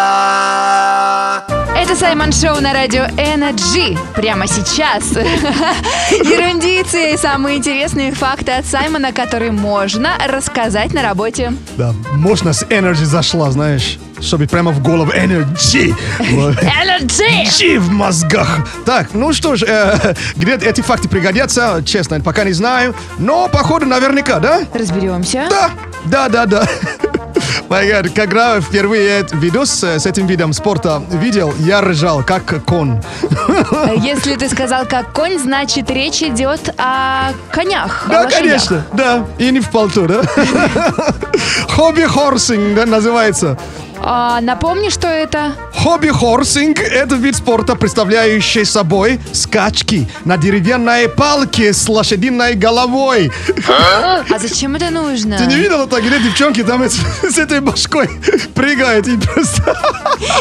Это 1.76 1.96
Саймон 1.96 2.32
Шоу 2.32 2.60
на 2.60 2.72
радио 2.72 3.04
Energy. 3.16 3.98
Прямо 4.14 4.46
сейчас. 4.46 5.10
Ерундиции 6.10 7.14
и 7.14 7.16
самые 7.16 7.58
интересные 7.58 8.12
факты 8.12 8.52
от 8.52 8.66
Саймона, 8.66 9.12
которые 9.12 9.50
можно 9.50 10.10
рассказать 10.28 10.92
на 10.94 11.02
работе. 11.02 11.52
Да, 11.76 11.92
можно 12.12 12.52
с 12.52 12.62
Energy 12.64 13.04
зашла, 13.04 13.50
знаешь, 13.50 13.98
чтобы 14.20 14.46
прямо 14.46 14.70
в 14.70 14.80
голову 14.80 15.10
Energy. 15.12 15.94
Energy! 16.20 17.44
Energy 17.44 17.78
в 17.78 17.90
мозгах. 17.90 18.68
Так, 18.84 19.14
ну 19.14 19.32
что 19.32 19.56
ж, 19.56 19.64
э, 19.66 20.14
где 20.36 20.54
эти 20.54 20.82
факты 20.82 21.08
пригодятся, 21.08 21.82
честно, 21.84 22.20
пока 22.20 22.44
не 22.44 22.52
знаю. 22.52 22.94
Но, 23.18 23.48
походу, 23.48 23.86
наверняка, 23.86 24.38
да? 24.38 24.60
Разберемся. 24.72 25.46
Да, 25.50 25.70
да, 26.04 26.28
да, 26.28 26.46
да. 26.46 26.68
Когда 28.14 28.60
впервые 28.60 29.20
этот 29.20 29.32
видос 29.32 29.82
э, 29.82 29.98
с 29.98 30.04
этим 30.04 30.26
видом 30.26 30.52
спорта 30.52 31.02
видел, 31.10 31.54
я 31.58 31.80
ржал, 31.80 32.22
как 32.22 32.62
кон. 32.66 33.02
Если 33.96 34.34
ты 34.36 34.50
сказал 34.50 34.84
как 34.84 35.12
конь, 35.12 35.38
значит 35.38 35.90
речь 35.90 36.22
идет 36.22 36.74
о 36.76 37.32
конях. 37.50 38.04
о 38.06 38.10
Да, 38.10 38.20
лошадях. 38.24 38.38
конечно, 38.40 38.86
да. 38.92 39.24
И 39.38 39.50
не 39.50 39.60
в 39.60 39.70
полту, 39.70 40.06
да? 40.06 40.20
Хобби-хорсинг 41.70 42.74
да, 42.74 42.84
называется. 42.84 43.58
А, 44.04 44.40
напомни, 44.40 44.88
что 44.88 45.06
это? 45.06 45.54
Хобби-хорсинг– 45.74 46.78
это 46.80 47.14
вид 47.14 47.36
спорта, 47.36 47.76
представляющий 47.76 48.64
собой 48.64 49.20
скачки 49.32 50.08
на 50.24 50.36
деревянной 50.36 51.08
палке 51.08 51.72
с 51.72 51.88
лошадиной 51.88 52.54
головой. 52.54 53.30
А 53.68 54.38
зачем 54.40 54.74
это 54.74 54.90
нужно? 54.90 55.38
Ты 55.38 55.46
не 55.46 55.54
видела 55.54 55.86
так, 55.86 56.02
где 56.02 56.18
девчонки 56.18 56.64
там 56.64 56.82
с, 56.82 56.98
с 57.22 57.38
этой 57.38 57.60
башкой 57.60 58.10
прыгают 58.54 59.06
и 59.06 59.16
просто... 59.16 59.76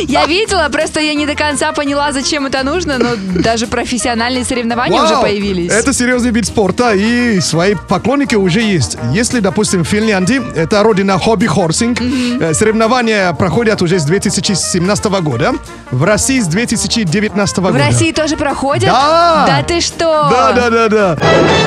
Я 0.01 0.26
видела, 0.26 0.68
просто 0.70 0.99
я 0.99 1.14
не 1.14 1.26
до 1.26 1.36
конца 1.36 1.72
поняла, 1.72 2.12
зачем 2.12 2.47
это 2.47 2.64
нужно, 2.64 2.97
но 2.97 3.09
даже 3.41 3.68
профессиональные 3.68 4.43
соревнования 4.43 4.99
Вау! 4.99 5.12
уже 5.12 5.22
появились. 5.22 5.72
Это 5.72 5.93
серьезный 5.93 6.32
вид 6.32 6.47
спорта, 6.47 6.93
и 6.93 7.39
свои 7.39 7.76
поклонники 7.88 8.36
уже 8.36 8.62
есть. 8.62 8.97
Если, 9.12 9.39
допустим, 9.39 9.84
в 9.84 9.88
Финляндии, 9.88 10.41
это 10.55 10.82
родина 10.84 11.18
хобби-хорсинг, 11.18 11.99
э, 12.01 12.53
соревнования 12.53 13.34
проходят 13.34 13.51
уже 13.82 13.99
с 13.99 14.06
2017 14.06 15.06
года, 15.22 15.54
в 15.91 16.04
России 16.04 16.39
с 16.39 16.47
2019 16.47 17.58
В 17.58 17.62
года. 17.62 17.78
России 17.78 18.12
тоже 18.12 18.38
проходят? 18.38 18.86
Да! 18.86 19.45
Да 19.47 19.64
ты 19.64 19.82
что? 19.82 20.30
Да, 20.32 20.54
да, 20.54 20.70
да, 20.70 20.88
да. 20.88 21.18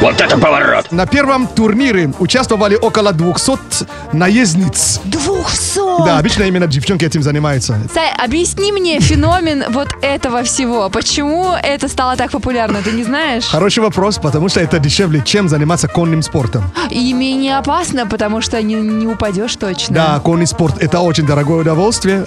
Вот 0.00 0.20
это 0.20 0.38
поворот! 0.38 0.90
На 0.90 1.06
первом 1.06 1.46
турнире 1.46 2.12
участвовали 2.18 2.74
около 2.74 3.12
200 3.12 3.86
наездниц. 4.12 5.00
200? 5.04 6.04
Да, 6.06 6.18
обычно 6.18 6.44
именно 6.44 6.66
девчонки 6.66 7.04
этим 7.04 7.22
занимаются. 7.22 7.78
Сай, 7.92 8.10
объясни 8.18 8.72
мне 8.72 8.98
феномен 9.00 9.64
вот 9.70 9.88
этого 10.00 10.42
всего. 10.42 10.88
Почему 10.88 11.52
это 11.62 11.88
стало 11.88 12.16
так 12.16 12.30
популярно, 12.30 12.80
ты 12.82 12.92
не 12.92 13.04
знаешь? 13.04 13.44
Хороший 13.44 13.82
вопрос, 13.82 14.18
потому 14.18 14.48
что 14.48 14.60
это 14.60 14.78
дешевле, 14.78 15.22
чем 15.24 15.48
заниматься 15.48 15.88
конным 15.88 16.22
спортом. 16.22 16.64
И 16.90 17.12
менее 17.12 17.58
опасно, 17.58 18.06
потому 18.06 18.40
что 18.40 18.60
не, 18.62 18.74
не 18.74 19.06
упадешь 19.06 19.54
точно. 19.56 19.94
Да, 19.94 20.20
конный 20.20 20.46
спорт 20.46 20.82
это 20.82 21.00
очень 21.00 21.26
дорогое 21.26 21.58
удовольствие. 21.58 21.73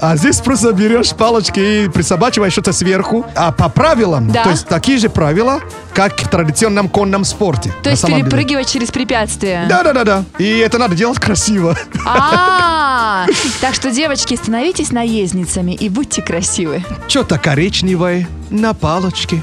А 0.02 0.16
здесь 0.18 0.38
просто 0.40 0.72
берешь 0.74 1.12
палочки 1.16 1.60
и 1.60 1.90
присобачиваешь 1.90 2.54
что-то 2.54 2.74
сверху. 2.74 3.26
А 3.36 3.52
по 3.52 3.70
правилам, 3.70 4.30
Да. 4.32 4.44
то 4.44 4.50
есть 4.52 4.68
такие 4.68 4.98
же 4.98 5.10
правила, 5.10 5.60
как 5.94 6.20
в 6.20 6.28
традиционном 6.30 6.90
конном 6.90 7.24
спорте. 7.26 7.74
То 7.84 7.90
есть 7.90 8.02
самом 8.02 8.18
деле. 8.18 8.30
перепрыгивать 8.30 8.70
через 8.70 8.90
препятствия. 8.92 9.66
Да, 9.70 9.84
да, 9.84 9.94
да, 9.94 10.04
да. 10.04 10.24
И 10.38 10.58
это 10.60 10.78
надо 10.78 10.96
делать 10.96 11.20
красиво. 11.20 11.76
А, 12.06 13.26
так 13.62 13.74
что, 13.74 13.92
девочки, 13.92 14.36
становитесь 14.36 14.92
наездницами 14.92 15.72
и 15.74 15.90
будьте 15.90 16.22
красивы. 16.22 16.84
Что-то 17.08 17.38
коричневое 17.40 18.28
на 18.50 18.74
палочке. 18.74 19.42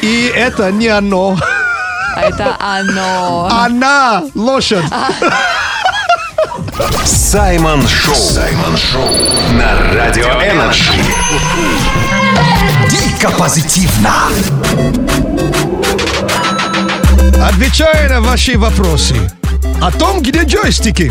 И 0.00 0.32
это 0.34 0.70
не 0.72 0.88
оно. 0.88 1.36
А 2.16 2.22
это 2.22 2.56
оно. 2.58 3.48
Она 3.50 4.22
лошадь. 4.34 4.84
Саймон 7.04 7.88
Шоу. 7.88 8.14
Саймон 8.14 8.76
Шоу. 8.76 9.08
На 9.52 9.94
Радио 9.94 10.26
Energy. 10.26 10.92
Дико 12.88 13.30
позитивно. 13.32 14.12
Отвечая 17.42 18.08
на 18.08 18.20
ваши 18.20 18.56
вопросы 18.56 19.16
о 19.82 19.90
том, 19.90 20.22
где 20.22 20.44
джойстики. 20.44 21.10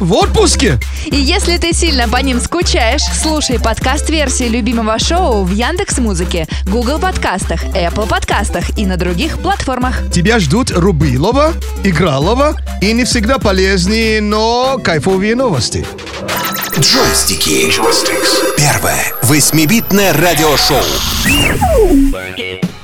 В 0.00 0.12
отпуске. 0.12 0.78
И 1.06 1.16
если 1.16 1.56
ты 1.56 1.72
сильно 1.72 2.06
по 2.06 2.18
ним 2.18 2.40
скучаешь, 2.40 3.00
слушай 3.00 3.58
подкаст-версии 3.58 4.44
любимого 4.44 4.98
шоу 4.98 5.44
в 5.44 5.52
Яндекс 5.52 5.98
Музыке, 5.98 6.46
Google 6.66 6.98
подкастах, 6.98 7.64
Apple 7.64 8.06
подкастах 8.06 8.76
и 8.78 8.84
на 8.84 8.98
других 8.98 9.38
платформах. 9.38 10.02
Тебя 10.12 10.38
ждут 10.38 10.70
Рубилова, 10.70 11.54
Игралова 11.82 12.56
и 12.82 12.92
не 12.92 13.04
всегда 13.04 13.38
полезные, 13.38 14.20
но 14.20 14.78
кайфовые 14.82 15.34
новости. 15.34 15.86
Джойстики. 16.78 17.72
Первое. 18.58 19.14
Восьмибитное 19.22 20.12
радиошоу. 20.12 20.84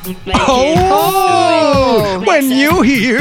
Oh, 0.04 2.22
when 2.26 2.50
you 2.50 2.82
hear 2.82 3.20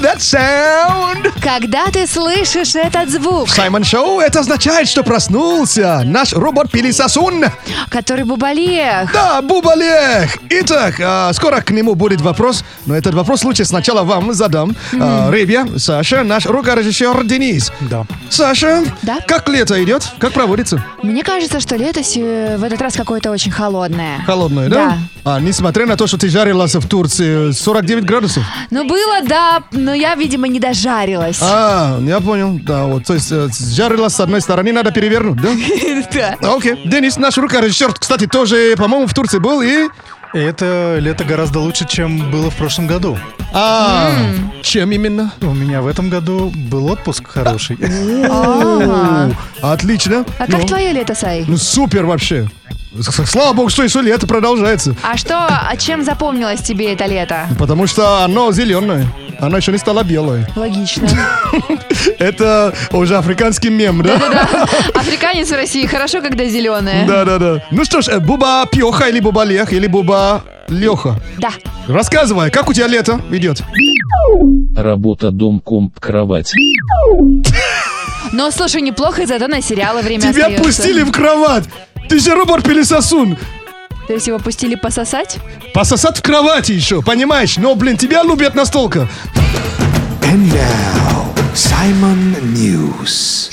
that 0.00 0.20
sound. 0.20 1.32
Когда 1.40 1.86
ты 1.92 2.06
слышишь 2.06 2.74
этот 2.74 3.08
звук, 3.10 3.48
Саймон 3.48 3.84
Шоу, 3.84 4.18
это 4.20 4.40
означает, 4.40 4.88
что 4.88 5.02
проснулся 5.04 6.02
наш 6.04 6.32
робот-пылесосун. 6.32 7.44
который 7.90 8.24
бубалех. 8.24 9.12
Да, 9.12 9.40
Бубалех. 9.42 10.36
Итак, 10.50 10.94
а, 11.00 11.32
скоро 11.32 11.60
к 11.60 11.70
нему 11.70 11.94
будет 11.94 12.20
вопрос, 12.20 12.64
но 12.86 12.96
этот 12.96 13.14
вопрос 13.14 13.44
лучше 13.44 13.64
сначала 13.64 14.02
вам 14.02 14.32
задам. 14.34 14.74
А, 15.00 15.30
Ребя, 15.30 15.66
Саша, 15.78 16.24
наш 16.24 16.46
рукорежиссер 16.46 17.24
Денис. 17.24 17.70
Да. 17.82 18.04
Саша, 18.30 18.82
Да? 19.02 19.18
как 19.26 19.48
лето 19.48 19.82
идет? 19.82 20.02
Как 20.18 20.32
проводится? 20.32 20.82
Мне 21.02 21.22
кажется, 21.22 21.60
что 21.60 21.76
лето 21.76 22.02
се- 22.02 22.56
в 22.56 22.64
этот 22.64 22.80
раз 22.82 22.94
какое-то 22.94 23.30
очень 23.30 23.52
холодное. 23.52 24.22
Холодное, 24.26 24.68
да? 24.68 24.98
А, 25.24 25.40
несмотря 25.40 25.86
на 25.86 25.96
то, 25.96 26.06
что 26.06 26.15
ты 26.16 26.28
жарилась 26.28 26.74
в 26.74 26.86
Турции 26.88 27.52
49 27.52 28.04
градусов. 28.04 28.44
Ну, 28.70 28.84
было, 28.86 29.22
да, 29.26 29.62
но 29.72 29.94
я, 29.94 30.14
видимо, 30.14 30.48
не 30.48 30.60
дожарилась. 30.60 31.38
А, 31.40 31.98
я 32.00 32.20
понял. 32.20 32.58
Да, 32.62 32.84
вот, 32.86 33.04
то 33.04 33.14
есть 33.14 33.30
э, 33.30 33.48
жарилась 33.74 34.14
с 34.14 34.20
одной 34.20 34.40
стороны, 34.40 34.72
надо 34.72 34.90
перевернуть, 34.92 35.40
да? 35.40 35.48
Да. 36.40 36.54
Окей. 36.54 36.80
Денис, 36.84 37.16
наш 37.18 37.36
рукорежиссер, 37.36 37.92
кстати, 37.94 38.26
тоже, 38.26 38.74
по-моему, 38.76 39.06
в 39.06 39.14
Турции 39.14 39.38
был 39.38 39.60
и... 39.62 39.88
Это 40.32 40.98
лето 41.00 41.24
гораздо 41.24 41.60
лучше, 41.60 41.86
чем 41.88 42.30
было 42.30 42.50
в 42.50 42.56
прошлом 42.56 42.86
году. 42.86 43.16
А, 43.54 44.10
чем 44.60 44.90
именно? 44.90 45.32
У 45.40 45.54
меня 45.54 45.80
в 45.80 45.86
этом 45.86 46.10
году 46.10 46.52
был 46.54 46.86
отпуск 46.88 47.26
хороший. 47.26 47.78
А. 48.28 49.30
Отлично. 49.62 50.24
А 50.38 50.46
как 50.46 50.60
Ну, 50.62 50.66
твое 50.66 50.92
лето, 50.92 51.14
Сай? 51.14 51.44
Ну, 51.46 51.56
супер 51.56 52.04
вообще. 52.04 52.48
Слава 53.02 53.52
богу, 53.52 53.68
что 53.68 53.82
еще 53.82 54.00
лето 54.00 54.26
продолжается. 54.26 54.94
А 55.02 55.16
что, 55.16 55.34
а 55.46 55.76
чем 55.76 56.04
запомнилось 56.04 56.60
тебе 56.60 56.92
это 56.92 57.06
лето? 57.06 57.48
Потому 57.58 57.86
что 57.86 58.20
оно 58.24 58.52
зеленое. 58.52 59.06
Оно 59.38 59.58
еще 59.58 59.70
не 59.72 59.78
стало 59.78 60.02
белое. 60.02 60.48
Логично. 60.56 61.06
Это 62.18 62.72
уже 62.90 63.18
африканский 63.18 63.68
мем, 63.68 64.02
да? 64.02 64.16
Да-да-да. 64.16 64.66
Африканец 64.98 65.48
в 65.50 65.54
России 65.54 65.84
хорошо, 65.84 66.22
когда 66.22 66.46
зеленое. 66.46 67.04
Да-да-да. 67.06 67.62
Ну 67.70 67.84
что 67.84 68.00
ж, 68.00 68.08
э, 68.08 68.18
Буба 68.18 68.64
Пьоха 68.70 69.08
или 69.08 69.20
Буба 69.20 69.44
Лех 69.44 69.74
или 69.74 69.86
Буба 69.88 70.42
Леха? 70.68 71.20
Да. 71.36 71.50
Рассказывай, 71.86 72.50
как 72.50 72.70
у 72.70 72.72
тебя 72.72 72.86
лето 72.86 73.20
идет? 73.30 73.62
Работа, 74.74 75.30
дом, 75.30 75.60
комп, 75.60 76.00
кровать. 76.00 76.52
Но, 78.32 78.50
слушай, 78.50 78.80
неплохо, 78.80 79.26
зато 79.26 79.48
на 79.48 79.60
сериалы 79.60 80.00
время 80.02 80.20
Тебя 80.22 80.30
остается. 80.46 80.64
пустили 80.64 81.02
в 81.02 81.12
кровать! 81.12 81.64
Ты 82.08 82.20
же 82.20 82.34
робот-пылесосун! 82.34 83.36
То 84.06 84.12
есть 84.12 84.28
его 84.28 84.38
пустили 84.38 84.76
пососать? 84.76 85.38
Пососать 85.74 86.18
в 86.18 86.22
кровати 86.22 86.72
еще, 86.72 87.02
понимаешь? 87.02 87.56
Но, 87.56 87.74
блин, 87.74 87.96
тебя 87.96 88.22
любят 88.22 88.54
настолько. 88.54 89.08
And 90.22 90.52
now, 90.52 91.34
Simon 91.54 92.36
News. 92.54 93.50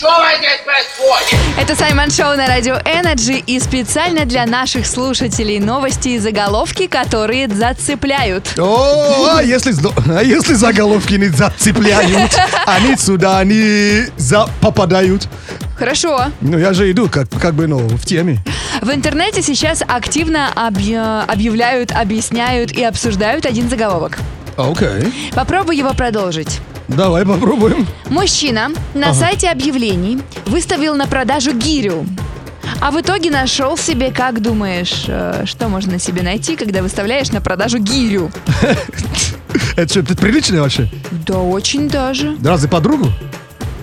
Это 1.57 1.75
Саймон 1.75 2.11
Шоу 2.11 2.35
на 2.35 2.47
радио 2.47 2.75
Energy 2.75 3.43
и 3.45 3.59
специально 3.59 4.25
для 4.25 4.45
наших 4.45 4.85
слушателей 4.85 5.59
новости 5.59 6.09
и 6.09 6.19
заголовки, 6.19 6.87
которые 6.87 7.47
зацепляют. 7.47 8.59
О, 8.59 9.37
а 9.37 9.41
если, 9.41 9.73
а 10.11 10.21
если 10.21 10.53
заголовки 10.53 11.13
не 11.13 11.29
зацепляют, 11.29 12.37
они 12.65 12.95
сюда 12.97 13.43
не 13.43 14.07
за 14.17 14.47
попадают. 14.61 15.27
Хорошо. 15.87 16.27
Ну, 16.39 16.57
я 16.57 16.71
же 16.71 16.89
иду, 16.89 17.09
как, 17.09 17.27
как 17.29 17.55
бы, 17.55 17.67
ну, 17.67 17.77
в 17.89 18.05
теме. 18.05 18.39
В 18.81 18.89
интернете 18.89 19.41
сейчас 19.41 19.83
активно 19.85 20.49
объ- 20.55 21.25
объявляют, 21.25 21.91
объясняют 21.91 22.71
и 22.71 22.81
обсуждают 22.85 23.45
один 23.45 23.69
заголовок. 23.69 24.17
Окей. 24.55 25.11
Попробуй 25.35 25.75
его 25.75 25.93
продолжить. 25.93 26.61
Давай 26.87 27.25
попробуем. 27.25 27.85
Мужчина 28.07 28.69
на 28.93 29.07
Ага. 29.09 29.13
сайте 29.13 29.49
объявлений 29.49 30.19
выставил 30.45 30.95
на 30.95 31.05
продажу 31.05 31.51
гирю. 31.51 32.05
А 32.79 32.91
в 32.91 33.01
итоге 33.01 33.29
нашел 33.29 33.77
себе, 33.77 34.11
как 34.11 34.41
думаешь, 34.41 35.03
э, 35.07 35.43
что 35.45 35.67
можно 35.67 35.99
себе 35.99 36.21
найти, 36.21 36.55
когда 36.55 36.81
выставляешь 36.81 37.29
на 37.31 37.41
продажу 37.41 37.79
гирю? 37.79 38.31
Это 39.75 39.89
что, 39.89 39.99
это 39.99 40.15
прилично 40.15 40.61
вообще? 40.61 40.87
Да 41.27 41.39
очень 41.39 41.89
даже. 41.89 42.35
Да 42.39 42.51
Разве 42.51 42.69
подругу? 42.69 43.07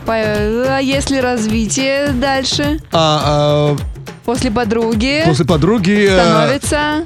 По- 0.07 0.15
А 0.15 0.79
если 0.81 1.19
развитие 1.19 2.09
дальше? 2.09 2.81
А, 2.93 3.77
После 4.25 4.51
подруги 4.51 5.23
а, 5.25 5.29
после 5.29 5.45
подруги... 5.45 6.07
э, 6.09 6.21
становится 6.21 7.05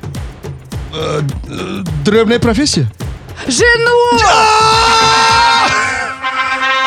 э, 0.92 1.20
э, 1.48 1.82
древняя 2.04 2.38
профессия? 2.38 2.86
жену! 3.46 4.18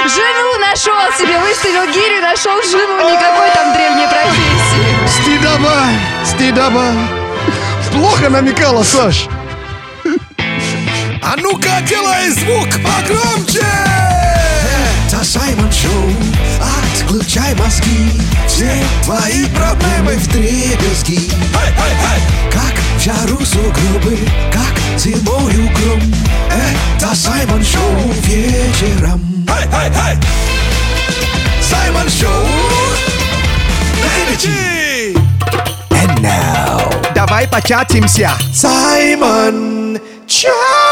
Жену 0.06 0.60
нашел 0.62 0.94
себе, 1.18 1.38
выставил 1.40 1.86
гирю, 1.92 2.22
нашел 2.22 2.62
жену, 2.64 3.10
никакой 3.10 3.50
там 3.54 3.74
древней 3.74 4.08
профессии. 4.08 5.22
Стыдоба! 5.22 5.84
Стыдоба! 6.26 6.94
Плохо 7.92 8.30
намекала, 8.30 8.84
Саш. 8.84 9.28
А 11.22 11.36
ну-ка, 11.38 11.82
делай 11.88 12.30
звук 12.30 12.70
погромче! 12.84 13.66
Шоу, 15.82 16.10
отключай 16.60 17.54
мозги. 17.56 18.12
Все 18.48 18.84
твои 19.04 19.46
проблемы 19.48 20.14
в 20.14 20.28
дребезги 20.30 21.30
Как 22.52 22.74
в 22.98 23.04
жару 23.04 23.46
сугробы, 23.46 24.18
как 24.52 25.00
зимою 25.00 25.70
гром 25.76 26.02
Это 26.50 27.14
Саймон 27.14 27.64
Шоу 27.64 28.12
вечером. 28.24 29.22
Саймон 31.62 32.10
Шоу! 32.10 32.48
Energy. 34.26 35.16
And 35.92 36.22
now. 36.22 37.14
Давай 37.14 37.48
початимся. 37.48 38.32
Саймон 38.52 40.00
Чат 40.26 40.87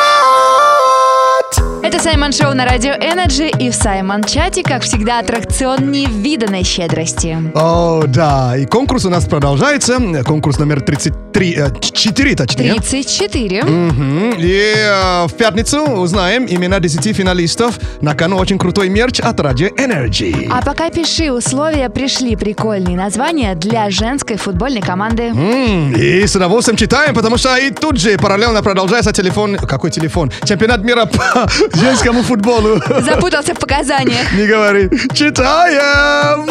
Это 1.86 2.00
Саймон 2.00 2.32
Шоу 2.32 2.56
на 2.56 2.66
Радио 2.66 2.94
Energy 2.94 3.48
и 3.60 3.70
в 3.70 3.76
Саймон 3.76 4.24
Чате, 4.24 4.64
как 4.64 4.82
всегда, 4.82 5.20
аттракцион 5.20 5.92
невиданной 5.92 6.64
щедрости. 6.64 7.38
О, 7.54 8.06
да, 8.08 8.58
и 8.58 8.66
конкурс 8.66 9.06
у 9.06 9.12
нас 9.12 9.26
продолжается. 9.26 10.00
Конкурс 10.26 10.58
номер 10.58 10.82
33, 10.82 11.54
э, 11.56 11.70
4, 11.80 12.36
точнее. 12.36 12.74
34. 12.74 13.64
Мгм. 13.66 14.34
И 14.40 14.74
э, 14.76 15.28
в 15.28 15.34
пятницу 15.38 15.82
узнаем 15.84 16.48
имена 16.50 16.80
10 16.80 17.16
финалистов. 17.16 17.80
На 18.02 18.16
кону 18.16 18.38
очень 18.38 18.58
крутой 18.58 18.90
мерч 18.90 19.20
от 19.20 19.40
Radio 19.40 19.70
Energy. 19.78 20.50
А 20.52 20.64
пока 20.66 20.90
пиши, 20.90 21.32
условия 21.32 21.90
пришли 21.90 22.36
прикольные 22.36 22.98
названия 22.98 23.54
для 23.54 23.92
женской 23.92 24.38
футбольной 24.38 24.82
команды. 24.82 25.26
М, 25.36 25.94
И 25.94 26.26
с 26.26 26.36
удовольствием 26.36 26.78
читаем, 26.78 27.14
потому 27.14 27.38
что 27.38 27.56
и 27.58 27.70
тут 27.70 28.00
же 28.00 28.18
параллельно 28.18 28.64
продолжается 28.64 29.12
телефон... 29.14 29.56
Какой 29.58 29.92
телефон? 29.92 30.32
Чемпионат 30.46 30.84
мира 30.84 31.06
по 31.06 31.48
женскому 31.76 32.24
футболу. 32.24 32.82
Запутался 33.02 33.54
в 33.54 33.60
показаниях. 33.60 34.32
Не 34.34 34.48
говори. 34.48 34.90
Читаем! 35.14 36.50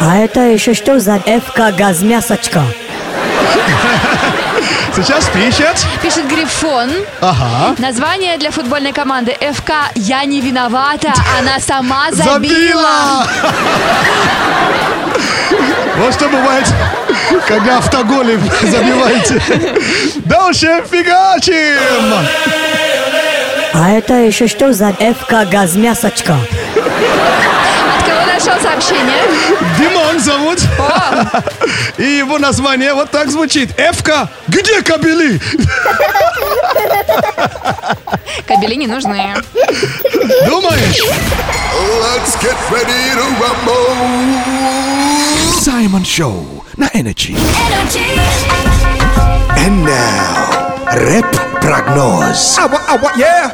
А 0.00 0.16
это 0.16 0.40
еще 0.40 0.74
что 0.74 0.98
за 0.98 1.18
ФК 1.18 1.76
Газмясочка? 1.76 2.62
Сейчас 4.96 5.26
пишет. 5.28 5.86
Пишет 6.02 6.26
Грифон. 6.26 6.90
Ага. 7.20 7.74
Название 7.78 8.36
для 8.38 8.50
футбольной 8.50 8.92
команды 8.92 9.36
ФК 9.52 9.70
«Я 9.94 10.24
не 10.24 10.40
виновата, 10.40 11.12
она 11.38 11.60
сама 11.60 12.10
забила». 12.10 12.34
Забила! 12.34 13.26
Вот 15.96 16.14
что 16.14 16.28
бывает, 16.28 16.66
когда 17.46 17.78
автоголи 17.78 18.40
забиваете. 18.62 19.40
Дальше 20.24 20.82
фигачим! 20.90 22.26
А 23.72 23.90
это 23.90 24.14
еще 24.14 24.46
что 24.46 24.72
за 24.72 24.92
ФК 24.92 25.48
Газмясочка? 25.50 26.34
От 26.34 28.04
кого 28.04 28.26
нашел 28.26 28.60
сообщение? 28.60 29.22
Димон 29.78 30.18
зовут. 30.20 30.60
И 31.98 32.02
его 32.02 32.38
название 32.38 32.94
вот 32.94 33.10
так 33.10 33.30
звучит. 33.30 33.70
Эвка, 33.78 34.28
где 34.48 34.82
кабели? 34.82 35.40
Кабели 38.46 38.74
не 38.74 38.86
нужны. 38.86 39.34
Думаешь? 40.46 41.02
Let's 42.02 42.36
get 42.42 42.56
ready 42.70 43.14
to 43.14 43.24
rumble. 43.40 43.94
Саймон 45.60 46.04
Шоу 46.04 46.64
на 46.76 46.88
Energy. 46.94 47.36
And 49.56 49.84
now, 49.84 50.69
рэп-прогноз. 50.92 52.58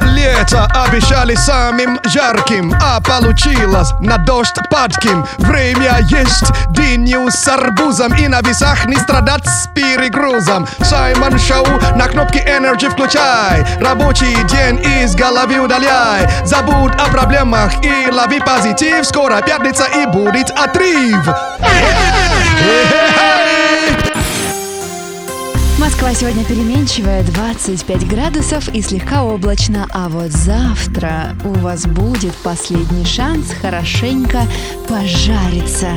Лето 0.01 0.69
обещали 0.75 1.35
самым 1.35 2.01
жарким, 2.05 2.75
а 2.83 3.01
получилось 3.01 3.93
на 4.01 4.17
дождь 4.19 4.57
падким. 4.71 5.27
Время 5.39 5.99
есть 6.01 6.51
дыню 6.71 7.31
с 7.31 7.47
арбузом 7.47 8.15
и 8.15 8.29
на 8.29 8.41
весах 8.41 8.87
не 8.87 8.97
страдать 8.97 9.47
с 9.47 9.69
перегрузом. 9.75 10.67
Саймон 10.81 11.39
Шоу 11.39 11.67
на 11.97 12.07
кнопке 12.07 12.41
Energy 12.41 12.89
включай. 12.91 13.67
Рабочий 13.81 14.35
день 14.45 14.81
из 15.03 15.15
головы 15.15 15.59
удаляй. 15.59 16.29
Забудь 16.45 16.95
о 16.95 17.11
проблемах 17.11 17.73
и 17.85 18.11
лови 18.11 18.41
позитив. 18.41 19.07
Скоро 19.07 19.41
пятница 19.43 19.85
и 19.85 20.07
будет 20.07 20.51
отрыв. 20.51 21.19
Москва 25.87 26.13
сегодня 26.15 26.45
переменчивая, 26.45 27.23
25 27.23 28.09
градусов 28.09 28.69
и 28.71 28.83
слегка 28.83 29.23
облачно. 29.23 29.87
А 29.93 30.09
вот 30.09 30.33
завтра 30.33 31.37
у 31.45 31.51
вас 31.51 31.87
будет 31.87 32.35
последний 32.39 33.05
шанс 33.05 33.53
хорошенько 33.63 34.41
пожариться. 34.89 35.91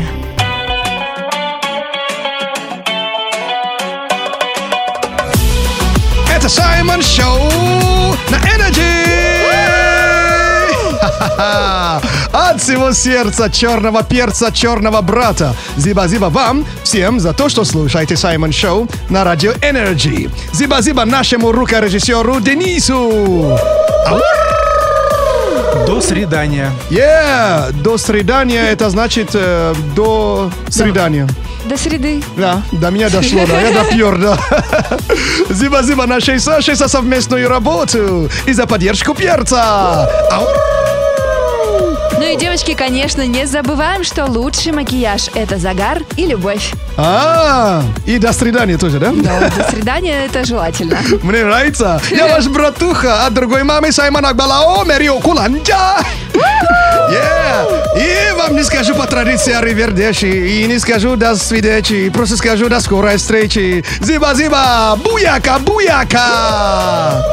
Это 6.32 6.48
Саймон 6.48 7.02
Шоу 7.02 7.50
на 8.30 8.38
Energy! 8.46 9.00
От 12.60 12.64
всего 12.64 12.92
сердца 12.92 13.50
черного 13.50 14.04
перца, 14.04 14.52
черного 14.52 15.00
брата. 15.02 15.56
Зиба-зиба 15.78 16.26
вам 16.26 16.66
всем 16.84 17.22
за 17.22 17.32
то, 17.32 17.48
что 17.48 17.64
слушаете 17.64 18.18
Саймон 18.18 18.52
Шоу 18.52 18.86
на 19.08 19.24
радио 19.24 19.54
Energy. 19.62 20.30
Зиба-зиба 20.52 21.06
нашему 21.06 21.54
рукорежиссеру 21.54 22.42
Денису. 22.42 23.58
До 25.88 26.02
свидания. 26.02 26.70
Yeah! 26.90 27.72
До 27.82 27.98
свидания, 27.98 28.70
это 28.70 28.90
значит 28.90 29.30
э, 29.36 29.74
до 29.96 30.52
свидания. 30.68 31.30
До 31.64 31.78
среды. 31.78 32.22
Да, 32.36 32.62
до 32.74 32.90
меня 32.92 33.10
дошло, 33.10 33.40
да, 33.48 33.62
я 33.62 33.72
допер, 33.72 34.18
да. 34.18 34.38
Зиба-зиба 35.50 36.06
нашей 36.08 36.42
Сашей 36.42 36.76
за 36.76 36.90
совместную 36.90 37.48
работу 37.48 38.30
и 38.46 38.52
за 38.52 38.68
поддержку 38.68 39.14
перца. 39.14 40.10
Ау! 40.30 40.46
Ну 42.20 42.26
и, 42.26 42.36
девочки, 42.36 42.74
конечно, 42.74 43.26
не 43.26 43.48
забываем, 43.48 44.04
что 44.04 44.26
лучший 44.26 44.74
макияж– 44.74 45.30
это 45.36 45.58
загар 45.58 46.04
и 46.18 46.26
любовь. 46.26 46.74
А, 46.98 47.82
и 48.06 48.18
до 48.18 48.34
свидания 48.34 48.78
тоже, 48.78 49.00
да? 49.00 49.12
Но 49.12 49.24
до 49.24 49.72
свидания– 49.72 50.26
это 50.26 50.44
желательно. 50.44 50.98
Мне 51.24 51.46
нравится. 51.46 52.02
Я 52.12 52.28
ваш 52.28 52.48
братуха 52.48 53.26
от 53.26 53.34
другой 53.34 53.64
мамы 53.64 53.94
Саймон 53.94 54.26
Акбалао 54.26 54.84
Мерио 54.84 55.18
Куланджа. 55.20 56.00
И 57.96 58.34
вам 58.36 58.54
не 58.54 58.64
скажу 58.64 58.94
по 58.96 59.08
традиции 59.08 59.54
аривердеши, 59.54 60.28
и 60.28 60.66
не 60.66 60.78
скажу 60.78 61.16
до 61.16 61.38
свидечи, 61.38 62.10
просто 62.10 62.36
скажу 62.36 62.68
до 62.68 62.82
скорой 62.82 63.16
встречи. 63.16 63.86
Зиба-зиба, 64.02 65.00
буяка, 65.02 65.58
буяка. 65.60 67.24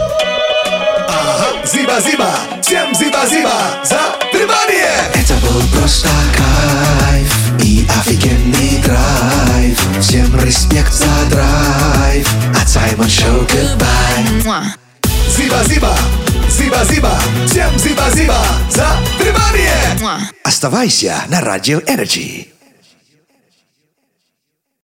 Зиба-зиба, 1.67 2.31
всем 2.62 2.95
зиба-зиба 2.95 3.85
за 3.85 3.99
внимание! 4.33 4.89
Это 5.14 5.35
был 5.45 5.61
просто 5.75 6.09
кайф 6.37 7.61
и 7.61 7.85
офигенный 7.99 8.81
драйв. 8.85 9.77
Всем 10.01 10.41
респект 10.41 10.93
за 10.93 11.07
драйв. 11.29 12.29
От 12.62 12.69
Саймон 12.69 13.09
Шоу 13.09 13.43
goodbye. 13.47 14.62
Зиба-зиба, 15.37 15.97
зиба-зиба, 16.49 17.19
всем 17.47 17.77
зиба-зиба 17.77 18.39
за 18.71 18.87
внимание! 19.19 20.23
Оставайся 20.45 21.25
на 21.29 21.41
Радио 21.41 21.81
Energy. 21.81 22.56